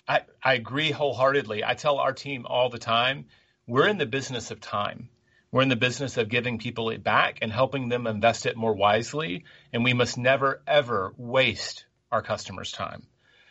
[0.07, 1.63] I, I agree wholeheartedly.
[1.63, 3.25] I tell our team all the time
[3.67, 5.09] we're in the business of time.
[5.51, 8.73] We're in the business of giving people it back and helping them invest it more
[8.73, 9.45] wisely.
[9.73, 13.07] And we must never, ever waste our customers' time.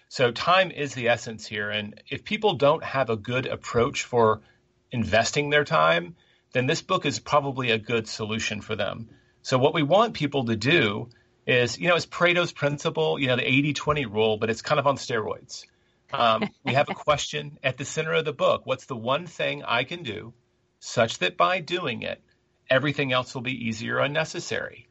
[0.08, 1.70] So, time is the essence here.
[1.70, 4.42] And if people don't have a good approach for
[4.90, 6.16] investing their time,
[6.52, 9.08] then this book is probably a good solution for them.
[9.42, 11.08] So, what we want people to do
[11.46, 14.78] is, you know, it's Pareto's principle, you know, the 80 20 rule, but it's kind
[14.78, 15.66] of on steroids.
[16.12, 18.62] Um, we have a question at the center of the book.
[18.64, 20.32] What's the one thing I can do
[20.78, 22.22] such that by doing it,
[22.70, 24.83] everything else will be easier and necessary?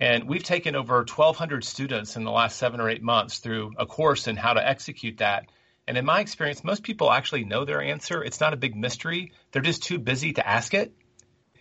[0.00, 3.84] And we've taken over 1,200 students in the last seven or eight months through a
[3.84, 5.50] course in how to execute that.
[5.86, 8.24] And in my experience, most people actually know their answer.
[8.24, 9.32] It's not a big mystery.
[9.52, 10.94] They're just too busy to ask it.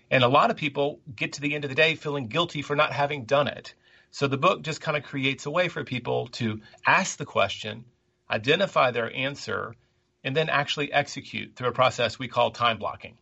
[0.09, 2.77] And a lot of people get to the end of the day feeling guilty for
[2.77, 3.75] not having done it.
[4.11, 7.83] So the book just kind of creates a way for people to ask the question,
[8.31, 9.75] identify their answer,
[10.23, 13.17] and then actually execute through a process we call time blocking.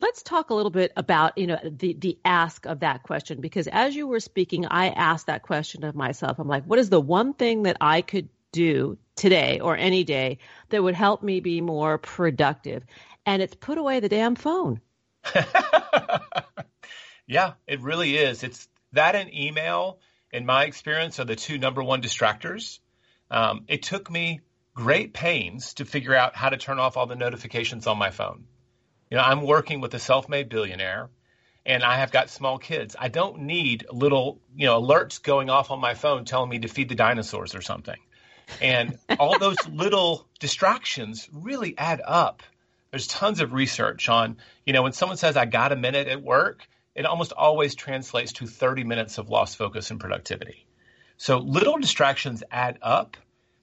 [0.00, 3.66] Let's talk a little bit about, you know, the, the ask of that question because
[3.66, 6.38] as you were speaking, I asked that question of myself.
[6.38, 10.38] I'm like, what is the one thing that I could do today or any day
[10.70, 12.84] that would help me be more productive?
[13.26, 14.80] And it's put away the damn phone.
[17.26, 18.42] yeah, it really is.
[18.42, 20.00] It's that and email,
[20.32, 22.78] in my experience, are the two number one distractors.
[23.30, 24.40] Um, it took me
[24.74, 28.46] great pains to figure out how to turn off all the notifications on my phone.
[29.10, 31.10] You know, I'm working with a self-made billionaire
[31.66, 32.94] and I have got small kids.
[32.98, 36.68] I don't need little, you know, alerts going off on my phone telling me to
[36.68, 37.98] feed the dinosaurs or something.
[38.62, 42.42] And all those little distractions really add up.
[42.90, 46.22] There's tons of research on, you know, when someone says, I got a minute at
[46.22, 50.66] work, it almost always translates to 30 minutes of lost focus and productivity.
[51.16, 53.16] So little distractions add up.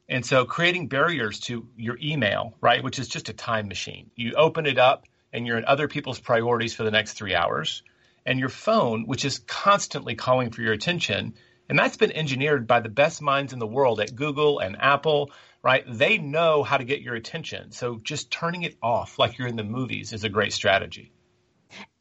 [0.09, 4.11] And so creating barriers to your email, right, which is just a time machine.
[4.15, 7.83] You open it up and you're in other people's priorities for the next three hours.
[8.25, 11.35] And your phone, which is constantly calling for your attention,
[11.69, 15.31] and that's been engineered by the best minds in the world at Google and Apple,
[15.61, 15.83] right?
[15.87, 17.71] They know how to get your attention.
[17.71, 21.11] So just turning it off like you're in the movies is a great strategy.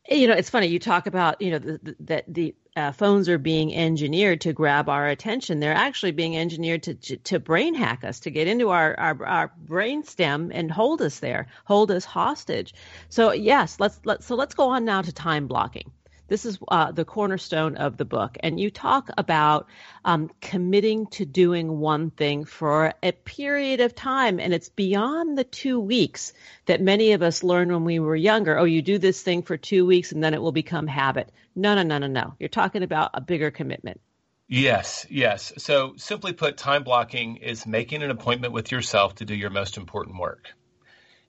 [0.08, 0.68] You know, it's funny.
[0.68, 4.88] You talk about, you know, that the, the uh, phones are being engineered to grab
[4.88, 5.60] our attention.
[5.60, 9.52] They're actually being engineered to, to, brain hack us, to get into our, our, our
[9.58, 12.74] brain stem and hold us there, hold us hostage.
[13.08, 15.90] So yes, let's, let's, so let's go on now to time blocking.
[16.28, 18.36] This is uh, the cornerstone of the book.
[18.40, 19.68] And you talk about
[20.04, 24.40] um, committing to doing one thing for a period of time.
[24.40, 26.32] And it's beyond the two weeks
[26.66, 28.58] that many of us learned when we were younger.
[28.58, 31.30] Oh, you do this thing for two weeks and then it will become habit.
[31.54, 32.34] No, no, no, no, no.
[32.38, 34.00] You're talking about a bigger commitment.
[34.48, 35.52] Yes, yes.
[35.58, 39.76] So simply put, time blocking is making an appointment with yourself to do your most
[39.76, 40.50] important work.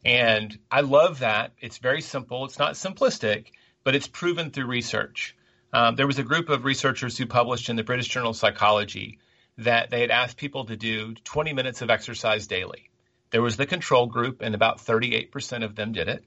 [0.05, 1.53] And I love that.
[1.59, 2.45] It's very simple.
[2.45, 3.47] It's not simplistic,
[3.87, 5.33] but it's proven through research.
[5.71, 9.19] Um, there was a group of researchers who published in the British Journal of Psychology
[9.59, 12.89] that they had asked people to do 20 minutes of exercise daily.
[13.29, 16.25] There was the control group, and about 38% of them did it.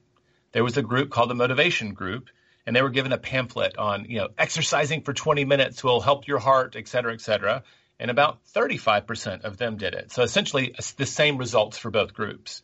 [0.53, 2.29] There was a group called the motivation group,
[2.65, 6.27] and they were given a pamphlet on, you know, exercising for 20 minutes will help
[6.27, 7.61] your heart, et cetera, et cetera.
[7.99, 10.11] And about 35% of them did it.
[10.11, 12.63] So essentially, the same results for both groups.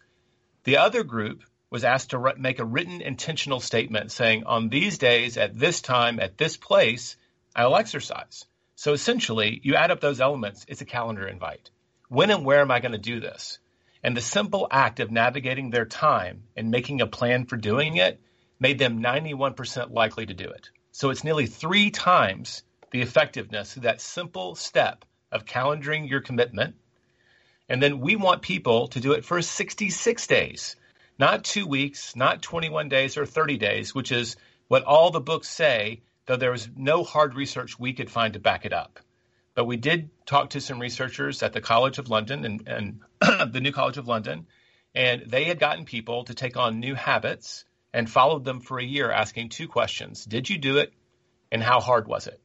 [0.63, 5.37] The other group was asked to make a written intentional statement saying, on these days,
[5.37, 7.17] at this time, at this place,
[7.55, 8.45] I'll exercise.
[8.75, 11.69] So essentially, you add up those elements, it's a calendar invite.
[12.09, 13.59] When and where am I going to do this?
[14.03, 18.21] And the simple act of navigating their time and making a plan for doing it
[18.59, 20.69] made them 91% likely to do it.
[20.91, 26.75] So it's nearly three times the effectiveness of that simple step of calendaring your commitment.
[27.67, 30.75] And then we want people to do it for 66 days
[31.19, 34.35] not two weeks, not 21 days or 30 days, which is
[34.67, 38.39] what all the books say, though there was no hard research we could find to
[38.39, 38.99] back it up.
[39.55, 42.99] But we did talk to some researchers at the College of London and, and
[43.53, 44.45] the New College of London,
[44.93, 48.83] and they had gotten people to take on new habits and followed them for a
[48.83, 50.93] year asking two questions Did you do it?
[51.51, 52.39] And how hard was it?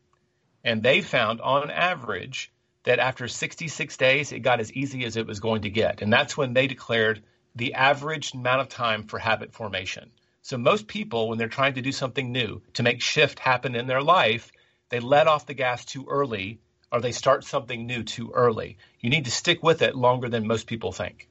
[0.64, 2.52] And they found on average
[2.84, 6.02] that after 66 days, it got as easy as it was going to get.
[6.02, 7.22] And that's when they declared
[7.54, 10.10] the average amount of time for habit formation.
[10.42, 13.86] So most people, when they're trying to do something new to make shift happen in
[13.86, 14.50] their life,
[14.88, 16.58] they let off the gas too early
[16.90, 18.76] or they start something new too early.
[19.00, 21.28] You need to stick with it longer than most people think.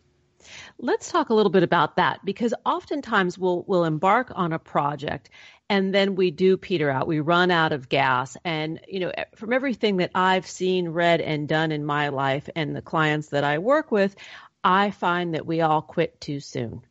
[0.79, 5.29] Let's talk a little bit about that because oftentimes we'll we'll embark on a project
[5.69, 7.07] and then we do peter out.
[7.07, 11.47] We run out of gas and you know from everything that I've seen, read and
[11.47, 14.15] done in my life and the clients that I work with,
[14.63, 16.81] I find that we all quit too soon.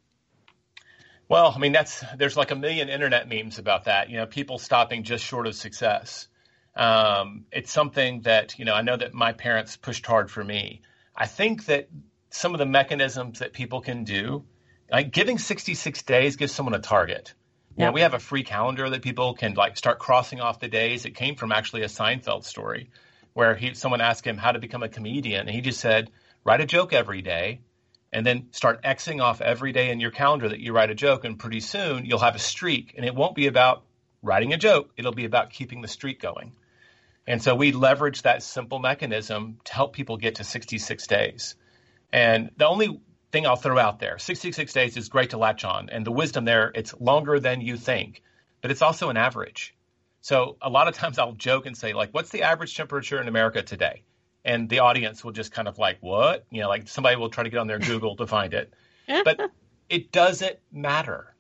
[1.29, 4.11] Well, I mean, that's there's like a million internet memes about that.
[4.11, 6.27] You know, people stopping just short of success.
[6.75, 10.83] Um, it's something that you know I know that my parents pushed hard for me.
[11.15, 11.89] I think that
[12.31, 14.45] some of the mechanisms that people can do,
[14.91, 17.35] like giving 66 days, gives someone a target.
[17.77, 20.69] You know, we have a free calendar that people can like start crossing off the
[20.69, 21.07] days.
[21.07, 22.91] It came from actually a Seinfeld story
[23.33, 26.11] where he someone asked him how to become a comedian, and he just said,
[26.45, 27.61] write a joke every day,
[28.13, 31.25] and then start Xing off every day in your calendar that you write a joke.
[31.25, 33.85] And pretty soon you'll have a streak, and it won't be about
[34.23, 36.53] writing a joke, it'll be about keeping the streak going.
[37.27, 41.55] And so we leverage that simple mechanism to help people get to 66 days.
[42.13, 45.91] And the only thing I'll throw out there 66 days is great to latch on.
[45.91, 48.23] And the wisdom there, it's longer than you think,
[48.61, 49.77] but it's also an average.
[50.23, 53.29] So a lot of times I'll joke and say, like, what's the average temperature in
[53.29, 54.03] America today?
[54.45, 56.47] And the audience will just kind of like, what?
[56.51, 58.73] You know, like somebody will try to get on their Google to find it.
[59.25, 59.41] But
[59.89, 61.35] it doesn't matter.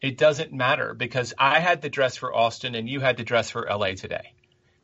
[0.00, 3.50] It doesn't matter because I had the dress for Austin and you had the dress
[3.50, 4.32] for LA today,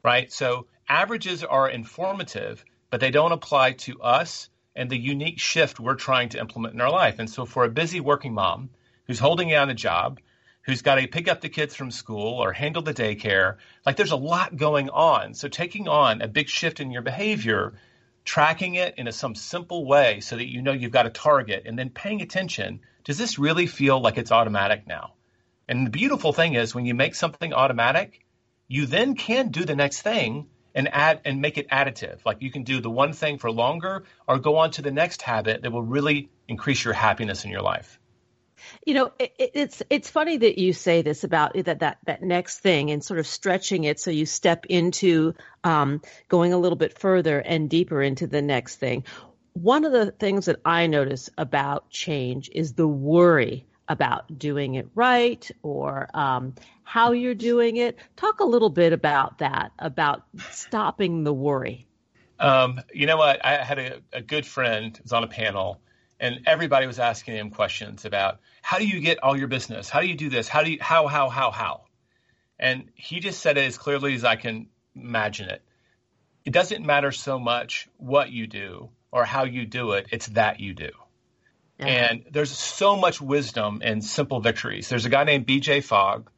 [0.03, 0.31] right?
[0.31, 5.95] So averages are informative, but they don't apply to us and the unique shift we're
[5.95, 7.19] trying to implement in our life.
[7.19, 8.71] And so for a busy working mom
[9.07, 10.21] who's holding down a job,
[10.63, 13.57] who's got to pick up the kids from school or handle the daycare.
[13.85, 15.35] Like there's a lot going on.
[15.35, 17.75] So taking on a big shift in your behavior,
[18.25, 21.65] tracking it in a, some simple way so that you know you've got a target
[21.67, 22.81] and then paying attention.
[23.05, 25.15] Does this really feel like it's automatic now?
[25.69, 28.25] And the beautiful thing is when you make something automatic,
[28.69, 32.25] you then can do the next thing and add and make it additive.
[32.25, 35.23] Like you can do the one thing for longer or go on to the next
[35.23, 37.99] habit that will really increase your happiness in your life.
[38.85, 42.61] You know, it, it's it's funny that you say this about that that that next
[42.61, 45.35] thing and sort of stretching it so you step into
[45.65, 49.05] um, going a little bit further and deeper into the next thing.
[49.55, 54.89] One of the things that I notice about change is the worry about doing it
[54.95, 56.55] right or um,
[56.85, 57.97] how you're doing it.
[58.17, 61.87] Talk a little bit about that, about stopping the worry.
[62.39, 63.45] Um, you know what?
[63.45, 65.81] I had a, a good friend was on a panel,
[66.19, 69.91] and everybody was asking him questions about how do you get all your business?
[69.91, 70.49] How do you do this?
[70.49, 71.83] How do you how how how how?
[72.59, 75.63] And he just said it as clearly as I can imagine it.
[76.45, 80.61] It doesn't matter so much what you do or how you do it; it's that
[80.61, 80.91] you do.
[81.79, 84.89] And there's so much wisdom in simple victories.
[84.89, 85.81] There's a guy named B.J.
[85.81, 86.31] Fogg.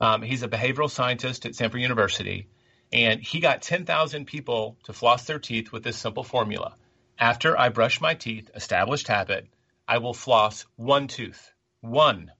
[0.00, 2.48] Um, he's a behavioral scientist at Stanford University,
[2.92, 6.74] and he got 10,000 people to floss their teeth with this simple formula.
[7.16, 9.46] After I brush my teeth, established habit,
[9.86, 11.52] I will floss one tooth.
[11.80, 12.30] One.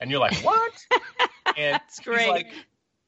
[0.00, 0.72] And you're like, what?
[1.56, 2.20] and That's great.
[2.20, 2.52] He's like,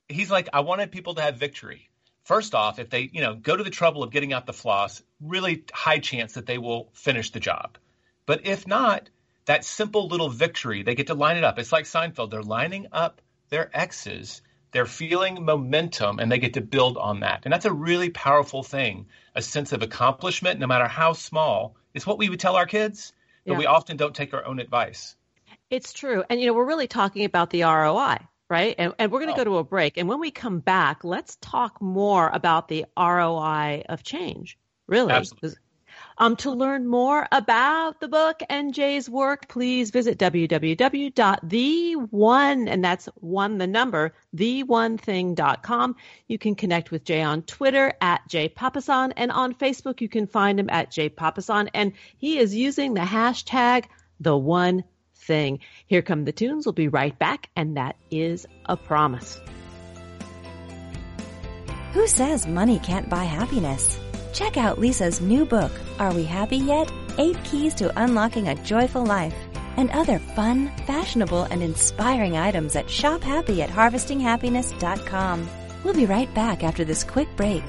[0.08, 1.88] he's like, I wanted people to have victory.
[2.24, 5.02] First off, if they, you know, go to the trouble of getting out the floss,
[5.20, 7.78] really high chance that they will finish the job.
[8.26, 9.08] But if not,
[9.46, 11.58] that simple little victory, they get to line it up.
[11.58, 12.30] It's like Seinfeld.
[12.30, 14.42] They're lining up their X's.
[14.70, 17.40] They're feeling momentum and they get to build on that.
[17.44, 19.06] And that's a really powerful thing.
[19.34, 23.12] A sense of accomplishment, no matter how small, is what we would tell our kids,
[23.44, 23.58] but yeah.
[23.58, 25.16] we often don't take our own advice.
[25.72, 26.22] It's true.
[26.28, 28.18] And, you know, we're really talking about the ROI,
[28.50, 28.74] right?
[28.76, 29.42] And, and we're going to oh.
[29.42, 29.96] go to a break.
[29.96, 35.14] And when we come back, let's talk more about the ROI of change, really.
[35.14, 35.58] Absolutely.
[36.18, 43.06] Um, to learn more about the book and Jay's work, please visit www.the1, and that's
[43.14, 45.96] one the number, the1thing.com.
[46.28, 50.26] You can connect with Jay on Twitter at Jay Papasan, and on Facebook you can
[50.26, 53.86] find him at Jay Papasan, and he is using the hashtag
[54.20, 54.84] the one
[55.22, 55.60] thing.
[55.86, 56.66] Here come the tunes.
[56.66, 59.40] We'll be right back, and that is a promise.
[61.92, 63.98] Who says money can't buy happiness?
[64.32, 66.90] Check out Lisa's new book, Are We Happy Yet?
[67.18, 69.34] Eight Keys to Unlocking a Joyful Life,
[69.76, 75.48] and other fun, fashionable, and inspiring items at Shop Happy at HarvestingHappiness.com.
[75.84, 77.64] We'll be right back after this quick break.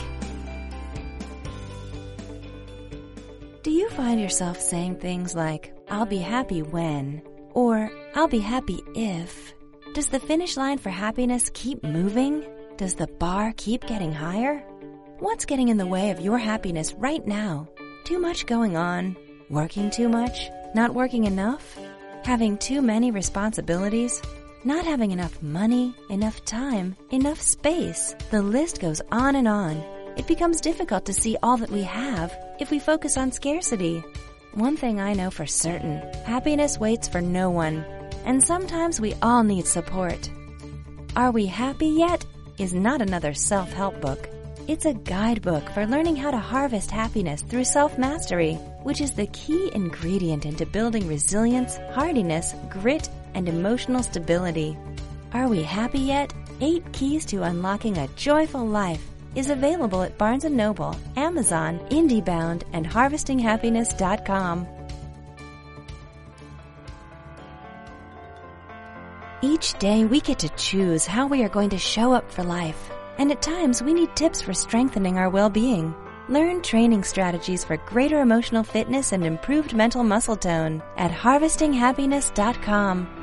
[3.63, 7.21] Do you find yourself saying things like, I'll be happy when,
[7.53, 9.53] or I'll be happy if?
[9.93, 12.43] Does the finish line for happiness keep moving?
[12.77, 14.59] Does the bar keep getting higher?
[15.19, 17.69] What's getting in the way of your happiness right now?
[18.03, 19.15] Too much going on?
[19.49, 20.49] Working too much?
[20.73, 21.77] Not working enough?
[22.23, 24.21] Having too many responsibilities?
[24.65, 28.15] Not having enough money, enough time, enough space?
[28.31, 29.77] The list goes on and on.
[30.17, 34.03] It becomes difficult to see all that we have if we focus on scarcity.
[34.55, 37.83] One thing I know for certain, happiness waits for no one.
[38.23, 40.29] And sometimes we all need support.
[41.15, 42.23] Are We Happy Yet?
[42.59, 44.29] is not another self-help book.
[44.67, 49.71] It's a guidebook for learning how to harvest happiness through self-mastery, which is the key
[49.73, 54.77] ingredient into building resilience, hardiness, grit, and emotional stability.
[55.33, 56.31] Are we happy yet?
[56.61, 59.03] Eight Keys to Unlocking a Joyful Life
[59.35, 64.67] is available at Barnes & Noble, Amazon, IndieBound, and HarvestingHappiness.com.
[69.41, 72.89] Each day we get to choose how we are going to show up for life.
[73.17, 75.93] And at times, we need tips for strengthening our well-being.
[76.29, 83.22] Learn training strategies for greater emotional fitness and improved mental muscle tone at harvestinghappiness.com.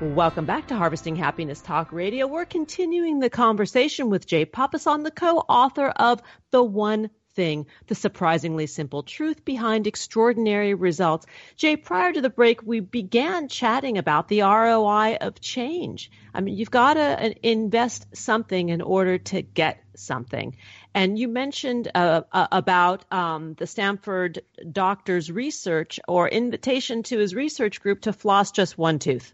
[0.00, 2.26] Welcome back to Harvesting Happiness Talk Radio.
[2.26, 6.20] We're continuing the conversation with Jay Papasan, the co-author of
[6.50, 11.26] The One thing, the surprisingly simple truth behind extraordinary results.
[11.54, 16.10] Jay, prior to the break, we began chatting about the ROI of change.
[16.34, 20.56] I mean, you've got to invest something in order to get something.
[20.92, 27.32] And you mentioned uh, uh, about um, the Stanford doctor's research or invitation to his
[27.32, 29.32] research group to floss just one tooth.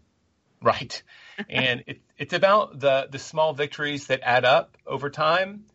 [0.61, 1.01] Right.
[1.49, 5.65] and it, it's about the, the small victories that add up over time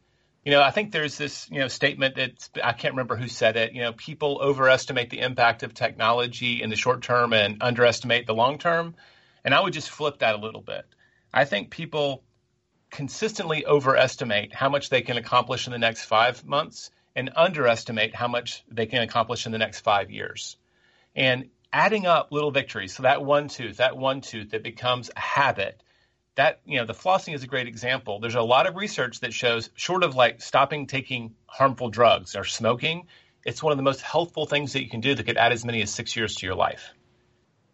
[0.46, 3.56] you know, I think there's this, you know, statement that I can't remember who said
[3.56, 3.72] it.
[3.72, 8.32] You know, people overestimate the impact of technology in the short term and underestimate the
[8.32, 8.94] long term.
[9.44, 10.84] And I would just flip that a little bit.
[11.34, 12.22] I think people
[12.92, 18.28] consistently overestimate how much they can accomplish in the next five months and underestimate how
[18.28, 20.56] much they can accomplish in the next five years.
[21.16, 25.20] And adding up little victories, so that one tooth, that one tooth that becomes a
[25.20, 25.82] habit,
[26.34, 28.20] that you know the flossing is a great example.
[28.20, 32.44] There's a lot of research that shows, short of like stopping taking harmful drugs or
[32.44, 33.06] smoking,
[33.46, 35.64] it's one of the most healthful things that you can do that could add as
[35.64, 36.92] many as six years to your life.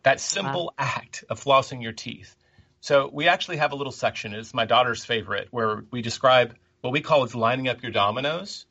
[0.02, 0.74] That simple wow.
[0.76, 2.36] act of flossing your teeth.
[2.80, 4.34] So we actually have a little section.
[4.34, 8.66] It's my daughter's favorite, where we describe what we call is lining up your dominoes,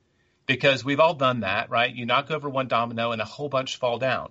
[0.45, 1.93] because we've all done that, right?
[1.93, 4.29] You knock over one domino and a whole bunch fall down.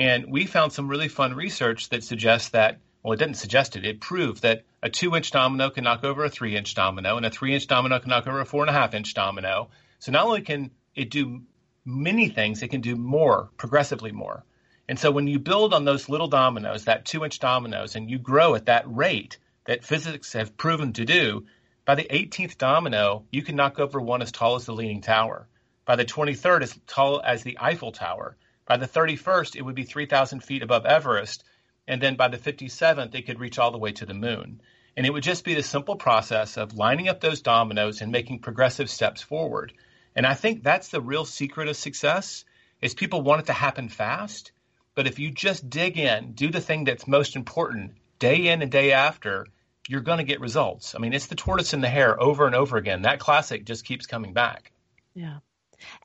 [0.00, 3.84] And we found some really fun research that suggests that well, it didn't suggest it.
[3.84, 7.26] It proved that a two inch domino can knock over a three inch domino, and
[7.26, 9.68] a three inch domino can knock over a four and a half inch domino.
[9.98, 11.42] So not only can it do
[11.84, 14.42] many things, it can do more, progressively more.
[14.88, 18.18] And so when you build on those little dominoes, that two inch dominoes, and you
[18.18, 19.36] grow at that rate
[19.66, 21.44] that physics have proven to do,
[21.84, 25.46] by the 18th domino, you can knock over one as tall as the Leaning Tower.
[25.84, 28.38] By the 23rd, as tall as the Eiffel Tower.
[28.70, 31.42] By the 31st, it would be 3,000 feet above Everest
[31.88, 34.60] and then by the 57th, they could reach all the way to the moon.
[34.96, 38.38] And it would just be the simple process of lining up those dominoes and making
[38.38, 39.72] progressive steps forward.
[40.14, 42.44] And I think that's the real secret of success
[42.80, 44.52] is people want it to happen fast.
[44.94, 48.70] But if you just dig in, do the thing that's most important day in and
[48.70, 49.48] day after,
[49.88, 50.94] you're going to get results.
[50.94, 53.02] I mean, it's the tortoise and the hare over and over again.
[53.02, 54.70] That classic just keeps coming back.
[55.12, 55.38] Yeah.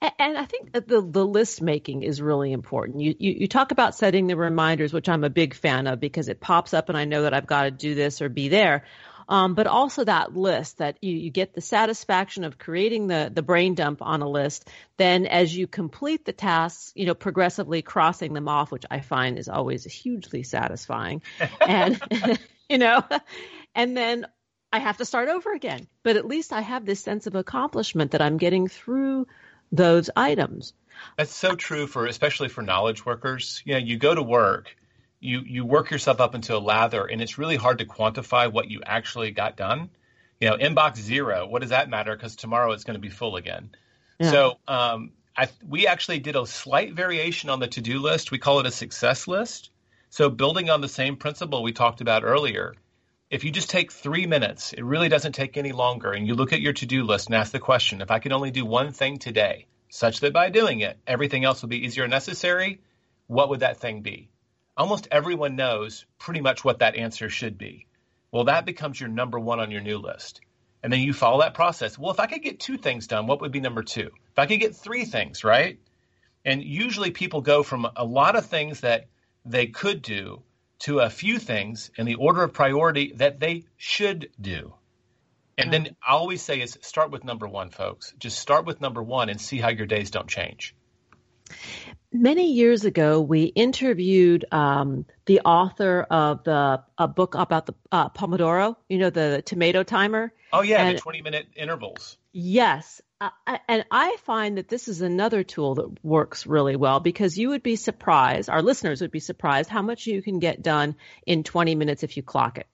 [0.01, 3.01] And I think the the list making is really important.
[3.01, 6.29] You, you you talk about setting the reminders, which I'm a big fan of because
[6.29, 8.83] it pops up and I know that I've got to do this or be there.
[9.27, 13.41] Um, but also that list that you, you get the satisfaction of creating the the
[13.41, 14.69] brain dump on a list.
[14.97, 19.39] Then as you complete the tasks, you know, progressively crossing them off, which I find
[19.39, 21.21] is always hugely satisfying.
[21.61, 21.99] and
[22.69, 23.03] you know,
[23.73, 24.27] and then
[24.71, 25.87] I have to start over again.
[26.03, 29.25] But at least I have this sense of accomplishment that I'm getting through
[29.75, 30.73] those items.
[31.17, 33.61] That's so true for especially for knowledge workers.
[33.65, 34.75] You know, you go to work,
[35.19, 38.69] you you work yourself up into a lather, and it's really hard to quantify what
[38.69, 39.89] you actually got done.
[40.39, 41.47] You know, inbox zero.
[41.47, 42.15] What does that matter?
[42.15, 43.69] Because tomorrow it's going to be full again.
[44.19, 44.31] Yeah.
[44.31, 48.31] So um, I, we actually did a slight variation on the to do list.
[48.31, 49.71] We call it a success list.
[50.09, 52.73] So building on the same principle we talked about earlier,
[53.29, 56.53] if you just take three minutes, it really doesn't take any longer, and you look
[56.53, 58.91] at your to do list and ask the question if I could only do one
[58.91, 62.81] thing today, such that by doing it, everything else will be easier and necessary,
[63.27, 64.29] what would that thing be?
[64.77, 67.87] Almost everyone knows pretty much what that answer should be.
[68.31, 70.41] Well, that becomes your number one on your new list.
[70.83, 71.97] And then you follow that process.
[71.97, 74.11] Well, if I could get two things done, what would be number two?
[74.31, 75.79] If I could get three things, right?
[76.43, 79.07] And usually people go from a lot of things that
[79.45, 80.43] they could do
[80.85, 84.73] to a few things in the order of priority that they should do.
[85.57, 85.93] And then mm-hmm.
[86.07, 88.13] I always say is start with number one, folks.
[88.19, 90.75] Just start with number one and see how your days don't change.
[92.17, 98.07] Many years ago, we interviewed um, the author of the a book about the uh,
[98.09, 98.77] Pomodoro.
[98.87, 100.31] You know, the tomato timer.
[100.53, 102.17] Oh yeah, and, the twenty minute intervals.
[102.31, 103.29] Yes, uh,
[103.67, 107.63] and I find that this is another tool that works really well because you would
[107.63, 110.95] be surprised, our listeners would be surprised how much you can get done
[111.25, 112.67] in 20 minutes if you clock it.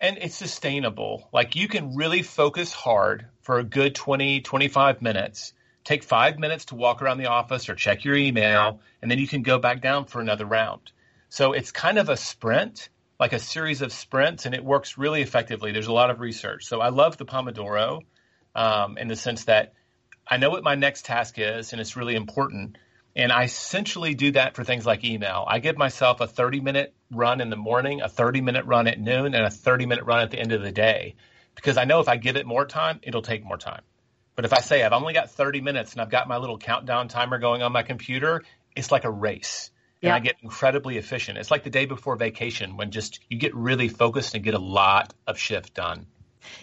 [0.00, 1.28] And it's sustainable.
[1.32, 5.52] Like you can really focus hard for a good 20, 25 minutes.
[5.84, 9.26] Take five minutes to walk around the office or check your email, and then you
[9.26, 10.92] can go back down for another round.
[11.28, 15.22] So it's kind of a sprint, like a series of sprints, and it works really
[15.22, 15.72] effectively.
[15.72, 16.66] There's a lot of research.
[16.66, 18.00] So I love the Pomodoro
[18.54, 19.74] um, in the sense that
[20.26, 22.78] I know what my next task is and it's really important.
[23.16, 25.44] And I essentially do that for things like email.
[25.48, 29.00] I give myself a 30 minute run in the morning, a 30 minute run at
[29.00, 31.16] noon, and a 30 minute run at the end of the day
[31.56, 33.82] because I know if I give it more time, it'll take more time.
[34.36, 37.08] But if I say I've only got 30 minutes and I've got my little countdown
[37.08, 38.42] timer going on my computer,
[38.76, 39.70] it's like a race.
[40.02, 40.12] And.
[40.12, 41.36] I get incredibly efficient.
[41.36, 44.58] It's like the day before vacation when just you get really focused and get a
[44.58, 46.06] lot of shift done.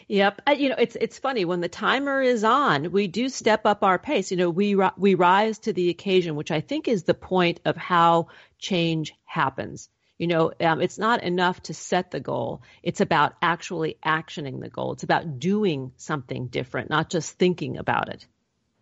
[0.07, 0.41] Yep.
[0.47, 3.84] Uh, you know, it's it's funny when the timer is on, we do step up
[3.84, 4.32] our pace.
[4.32, 7.78] You know, we we rise to the occasion, which I think is the point of
[7.78, 9.89] how change happens.
[10.18, 12.61] You know, um, it's not enough to set the goal.
[12.82, 14.93] It's about actually actioning the goal.
[14.93, 18.26] It's about doing something different, not just thinking about it.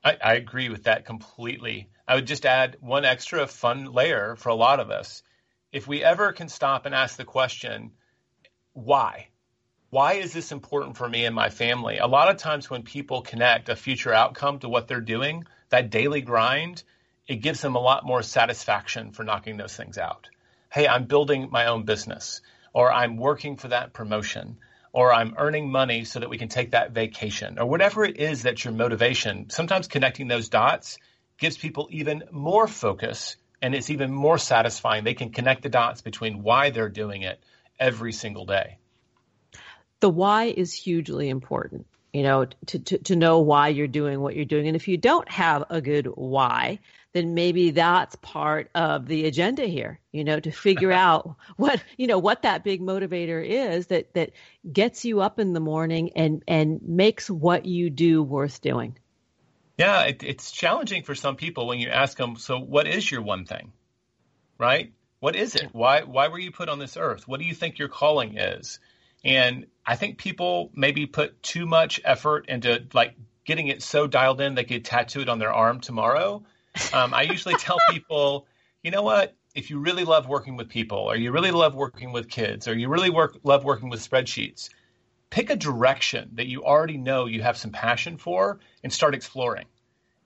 [0.04, 1.90] I, I agree with that completely.
[2.08, 5.24] I would just add one extra fun layer for a lot of us.
[5.72, 7.92] If we ever can stop and ask the question,
[8.74, 9.28] why?
[9.96, 12.00] why is this important for me and my family?
[12.00, 15.90] A lot of times when people connect a future outcome to what they're doing, that
[15.90, 16.84] daily grind,
[17.30, 20.28] it gives them a lot more satisfaction for knocking those things out.
[20.76, 22.42] Hey, I'm building my own business,
[22.74, 24.58] or I'm working for that promotion,
[24.92, 28.44] or I'm earning money so that we can take that vacation, or whatever it is
[28.44, 29.50] that's your motivation.
[29.50, 30.98] Sometimes connecting those dots
[31.38, 35.06] gives people even more focus and it's even more satisfying.
[35.06, 37.40] They can connect the dots between why they're doing it
[37.80, 38.78] every single day.
[40.02, 44.36] the why is hugely important you know to, to, to know why you're doing what
[44.36, 46.80] you're doing and if you don't have a good why
[47.16, 52.08] then maybe that's part of the agenda here you know to figure out what you
[52.08, 54.32] know what that big motivator is that that
[54.72, 58.98] gets you up in the morning and and makes what you do worth doing.
[59.78, 63.22] Yeah it, it's challenging for some people when you ask them so what is your
[63.22, 63.72] one thing?
[64.58, 64.94] Right?
[65.20, 65.70] What is it?
[65.72, 67.28] Why why were you put on this earth?
[67.28, 68.80] What do you think your calling is?
[69.24, 74.42] And I think people maybe put too much effort into like getting it so dialed
[74.42, 76.44] in they could tattoo it on their arm tomorrow.
[76.94, 78.48] Um, I usually tell people,
[78.84, 79.36] you know what?
[79.54, 82.76] If you really love working with people, or you really love working with kids, or
[82.76, 84.70] you really work, love working with spreadsheets,
[85.30, 89.66] pick a direction that you already know you have some passion for and start exploring.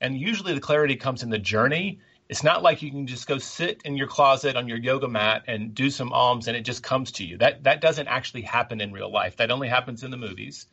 [0.01, 3.39] And usually the clarity comes in the journey it's not like you can just go
[3.39, 6.83] sit in your closet on your yoga mat and do some alms and it just
[6.83, 7.39] comes to you.
[7.39, 9.37] That that doesn't actually happen in real life.
[9.37, 10.67] That only happens in the movies.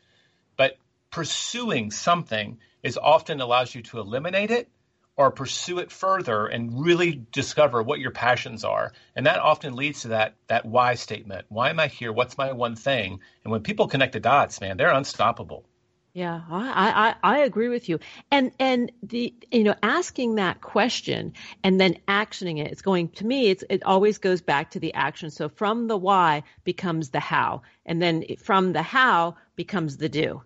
[0.55, 0.77] But
[1.09, 4.69] pursuing something is often allows you to eliminate it
[5.17, 8.93] or pursue it further and really discover what your passions are.
[9.15, 11.47] And that often leads to that that why statement.
[11.49, 12.13] Why am I here?
[12.13, 13.19] What's my one thing?
[13.43, 15.65] And when people connect the dots, man, they're unstoppable.
[16.13, 17.99] Yeah, I, I, I agree with you.
[18.31, 22.71] And and the you know asking that question and then actioning it.
[22.71, 23.49] It's going to me.
[23.49, 25.31] It's it always goes back to the action.
[25.31, 30.43] So from the why becomes the how, and then from the how becomes the do.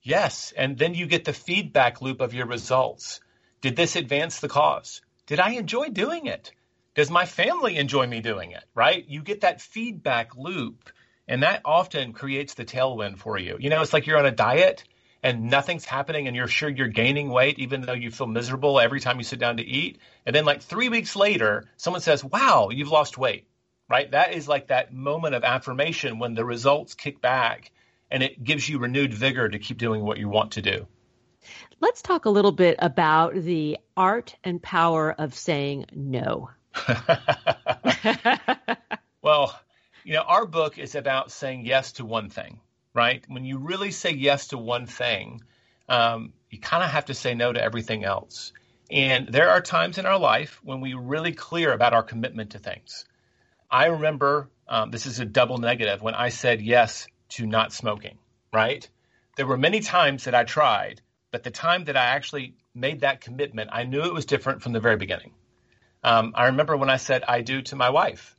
[0.00, 3.20] Yes, and then you get the feedback loop of your results.
[3.62, 5.02] Did this advance the cause?
[5.26, 6.50] Did I enjoy doing it?
[6.96, 8.64] Does my family enjoy me doing it?
[8.74, 9.04] Right?
[9.08, 10.90] You get that feedback loop
[11.28, 13.56] and that often creates the tailwind for you.
[13.60, 14.82] You know, it's like you're on a diet
[15.22, 18.98] and nothing's happening and you're sure you're gaining weight even though you feel miserable every
[18.98, 20.00] time you sit down to eat.
[20.26, 23.46] And then like 3 weeks later, someone says, "Wow, you've lost weight."
[23.88, 24.10] Right?
[24.10, 27.70] That is like that moment of affirmation when the results kick back
[28.10, 30.88] and it gives you renewed vigor to keep doing what you want to do.
[31.82, 36.48] Let's talk a little bit about the art and power of saying no.
[39.20, 39.60] well,
[40.04, 42.60] you know, our book is about saying yes to one thing,
[42.94, 43.24] right?
[43.26, 45.42] When you really say yes to one thing,
[45.88, 48.52] um, you kind of have to say no to everything else.
[48.88, 52.60] And there are times in our life when we're really clear about our commitment to
[52.60, 53.06] things.
[53.68, 58.18] I remember um, this is a double negative when I said yes to not smoking,
[58.52, 58.88] right?
[59.34, 61.00] There were many times that I tried,
[61.32, 64.72] but the time that I actually made that commitment, I knew it was different from
[64.72, 65.32] the very beginning.
[66.04, 68.36] Um, I remember when I said I do to my wife.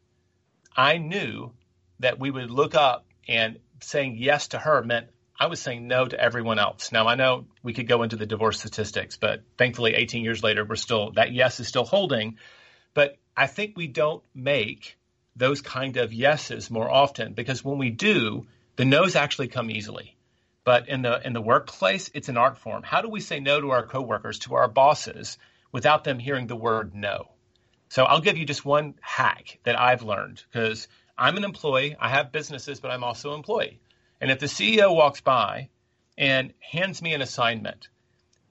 [0.78, 1.52] I knew
[2.00, 5.08] that we would look up and saying yes to her meant
[5.40, 6.92] I was saying no to everyone else.
[6.92, 10.64] Now I know we could go into the divorce statistics, but thankfully 18 years later
[10.64, 12.38] we're still that yes is still holding.
[12.94, 14.98] But I think we don't make
[15.36, 20.16] those kind of yeses more often because when we do, the no's actually come easily.
[20.64, 22.84] But in the in the workplace, it's an art form.
[22.84, 25.38] How do we say no to our coworkers, to our bosses,
[25.72, 27.30] without them hearing the word no?
[27.90, 30.88] So I'll give you just one hack that I've learned because
[31.18, 31.96] I'm an employee.
[32.00, 33.80] I have businesses, but I'm also an employee.
[34.20, 35.70] And if the CEO walks by
[36.18, 37.90] and hands me an assignment,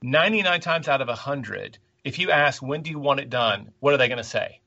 [0.02, 3.72] 99 times out of 100, if you ask, when do you want it done?
[3.80, 4.60] What are they going to say?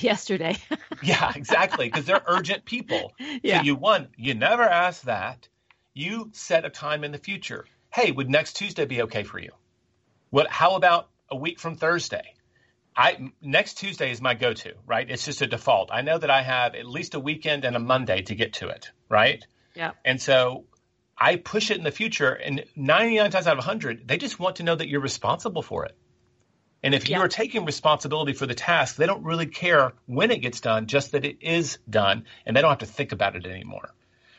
[0.00, 0.56] Yesterday.
[1.02, 1.86] yeah, exactly.
[1.86, 3.12] Because they're urgent people.
[3.42, 3.58] Yeah.
[3.58, 5.48] So you, one, you never ask that.
[5.94, 7.66] You set a time in the future.
[7.92, 9.50] Hey, would next Tuesday be okay for you?
[10.30, 12.34] What, how about a week from Thursday?
[12.96, 15.10] I next Tuesday is my go-to, right?
[15.10, 15.90] It's just a default.
[15.92, 18.68] I know that I have at least a weekend and a Monday to get to
[18.68, 19.46] it, right?
[19.74, 19.92] Yeah.
[20.04, 20.64] And so
[21.16, 24.56] I push it in the future, and 99 times out of 100, they just want
[24.56, 25.96] to know that you're responsible for it.
[26.82, 27.18] And if yeah.
[27.18, 30.86] you are taking responsibility for the task, they don't really care when it gets done,
[30.86, 33.94] just that it is done, and they don't have to think about it anymore.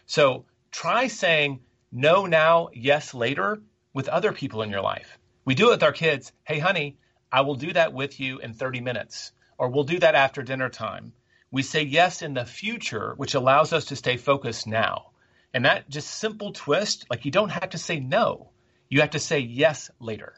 [0.06, 1.62] So try saying
[1.92, 3.62] no now, yes later
[3.94, 5.18] with other people in your life.
[5.46, 6.34] We do it with our kids.
[6.44, 6.98] Hey, honey,
[7.32, 10.70] I will do that with you in 30 minutes, or we'll do that after dinner
[10.70, 11.14] time.
[11.52, 15.12] We say yes in the future, which allows us to stay focused now.
[15.54, 18.50] And that just simple twist, like you don't have to say no.
[18.90, 20.34] You have to say yes later.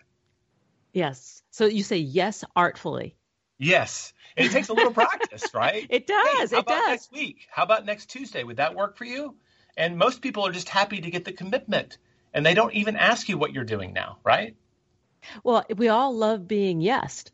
[0.91, 1.41] Yes.
[1.51, 3.15] So you say yes artfully.
[3.57, 4.11] Yes.
[4.35, 5.87] And it takes a little practice, right?
[5.89, 6.51] It does.
[6.51, 6.73] Hey, it does.
[6.73, 7.47] How about next week.
[7.49, 8.43] How about next Tuesday?
[8.43, 9.35] Would that work for you?
[9.77, 11.97] And most people are just happy to get the commitment
[12.35, 14.55] and they don't even ask you what you're doing now, right?
[15.43, 17.25] Well, we all love being yes.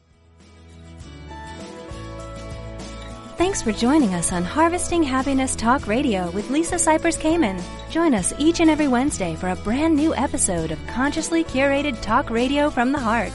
[3.36, 7.62] Thanks for joining us on Harvesting Happiness Talk Radio with Lisa Cypers Kamen.
[7.90, 12.30] Join us each and every Wednesday for a brand new episode of consciously curated talk
[12.30, 13.34] radio from the heart.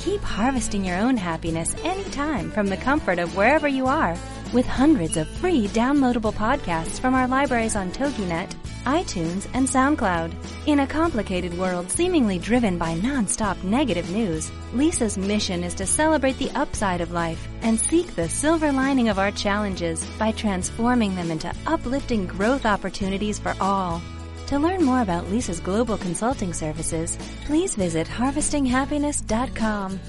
[0.00, 4.16] Keep harvesting your own happiness anytime from the comfort of wherever you are
[4.52, 8.52] with hundreds of free downloadable podcasts from our libraries on TogiNet,
[8.86, 10.32] iTunes, and SoundCloud.
[10.66, 16.38] In a complicated world seemingly driven by nonstop negative news, Lisa's mission is to celebrate
[16.38, 21.30] the upside of life and seek the silver lining of our challenges by transforming them
[21.30, 24.00] into uplifting growth opportunities for all.
[24.46, 30.00] To learn more about Lisa's global consulting services, please visit harvestinghappiness.com.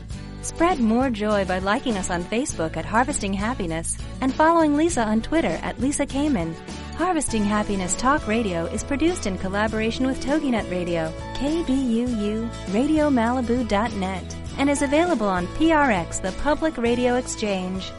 [0.43, 5.21] Spread more joy by liking us on Facebook at Harvesting Happiness and following Lisa on
[5.21, 6.53] Twitter at Lisa Kamen.
[6.97, 14.81] Harvesting Happiness Talk Radio is produced in collaboration with TogiNet Radio, KBUU, RadioMalibu.net, and is
[14.81, 17.91] available on PRX, the Public Radio Exchange.